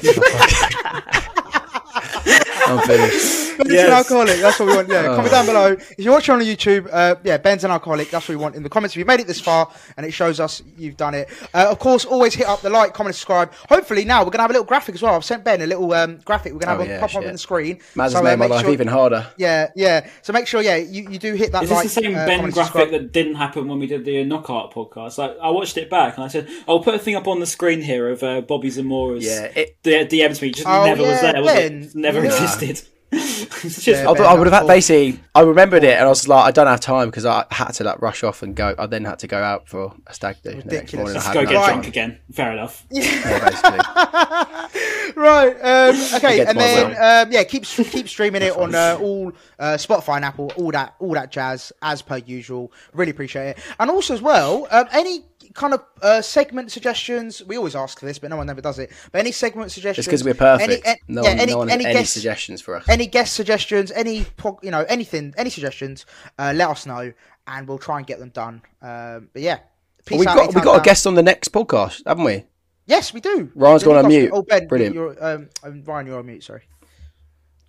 [2.68, 3.49] I'm finished.
[3.68, 4.40] Ben's an alcoholic.
[4.40, 4.88] That's what we want.
[4.90, 5.16] Yeah, Oh.
[5.16, 5.68] comment down below.
[5.74, 8.10] If you're watching on YouTube, uh, yeah, Ben's an alcoholic.
[8.12, 8.96] That's what we want in the comments.
[8.96, 11.80] If you made it this far and it shows us you've done it, uh, of
[11.80, 13.54] course, always hit up the like, comment, subscribe.
[13.70, 15.16] Hopefully, now we're gonna have a little graphic as well.
[15.16, 16.54] I've sent Ben a little um, graphic.
[16.54, 17.78] We're gonna have Oh, a yeah, pop up on the screen.
[17.78, 19.28] Maz So, has uh, made my make life sure- even harder.
[19.38, 20.08] Yeah, yeah.
[20.22, 22.40] So make sure, yeah, you, you do hit that is this the same uh, Ben
[22.40, 22.92] graphic subscribe.
[22.92, 25.18] that didn't happen when we did the knockout podcast?
[25.18, 27.46] Like, I watched it back and I said, "I'll put a thing up on the
[27.46, 30.52] screen here of uh, Bobby Zamora's Yeah, it- D- DMs me.
[30.52, 31.42] Just Oh, never was there.
[31.42, 31.84] Was Ben.
[31.84, 31.96] it?
[31.96, 32.26] Never Yeah.
[32.26, 32.82] existed."
[33.12, 35.20] It's just- I, I would have had basically.
[35.36, 37.84] I remembered it, and I was like, I don't have time because I had to
[37.84, 38.76] like rush off and go.
[38.78, 40.94] I then had to go out for a stag do next Ridiculous.
[40.94, 41.14] morning.
[41.16, 41.66] Let's go get Right.
[41.68, 41.90] drunk time.
[41.90, 42.20] again.
[42.32, 42.86] Fair enough.
[42.92, 43.80] Yeah, basically.
[45.16, 45.54] Right.
[45.62, 50.18] Um, okay, and then um, yeah, keep keep streaming it on uh, all uh, Spotify
[50.18, 52.72] and Apple, all that all that jazz as per usual.
[52.94, 53.58] Really appreciate it.
[53.80, 57.44] And also as well, um, any kind of uh, segment suggestions.
[57.44, 58.92] We always ask for this, but no one ever does it.
[59.12, 60.06] But any segment suggestions?
[60.06, 60.86] It's because we're perfect.
[60.86, 62.88] Any, no, yeah, one, any, no one has any, any guest, suggestions for us.
[62.88, 64.26] any guest suggestions, any
[64.64, 66.06] you know anything, any suggestions,
[66.38, 67.12] uh, let us know,
[67.48, 68.62] and we'll try and get them done.
[68.82, 69.60] Um, but yeah,
[70.06, 72.46] peace we've out, got we've got a guest on the next podcast, haven't we?
[72.86, 73.52] Yes, we do.
[73.54, 74.32] Ryan's gone on mute.
[74.34, 74.96] Oh, Ben, Brilliant.
[74.96, 76.44] You're, um, um, Ryan, you're on mute.
[76.44, 76.64] Sorry.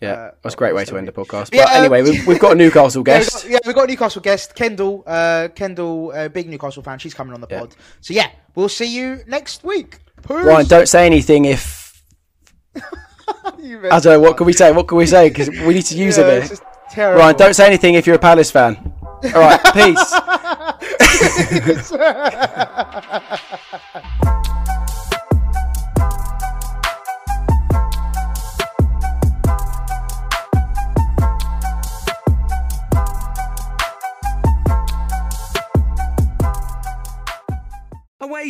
[0.01, 1.51] Yeah, Uh, that's a great way to end the podcast.
[1.53, 3.47] Yeah, but um, anyway, we've, we've got a Newcastle guest.
[3.47, 5.05] yeah, we've got a Newcastle guest, Kendall.
[5.07, 6.99] Uh, Kendall, uh, big Newcastle fan.
[6.99, 7.59] She's coming on the Yeah.
[7.61, 7.77] pod.
[8.01, 9.99] So yeah, we'll see you next week.
[10.27, 10.31] Peace.
[10.43, 12.03] Ryan, don't say anything if
[13.91, 14.73] I don't know what can we say.
[14.73, 15.29] What can we say?
[15.29, 16.51] Because we need to use Yeah, it.
[16.51, 16.61] it's
[16.91, 17.21] terrible.
[17.21, 18.77] Ryan, don't say anything if you're a Palace fan.
[19.35, 20.13] All right, peace.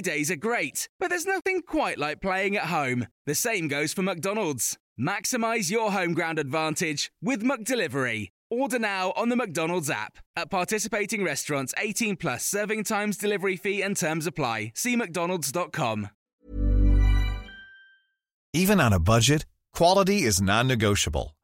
[0.00, 3.06] Days are great, but there's nothing quite like playing at home.
[3.26, 4.78] The same goes for McDonald's.
[4.98, 8.28] Maximize your home ground advantage with McDelivery.
[8.50, 10.18] Order now on the McDonald's app.
[10.36, 14.72] At participating restaurants, 18 plus serving times, delivery fee, and terms apply.
[14.74, 16.08] See McDonald's.com.
[18.52, 21.36] Even on a budget, quality is non-negotiable.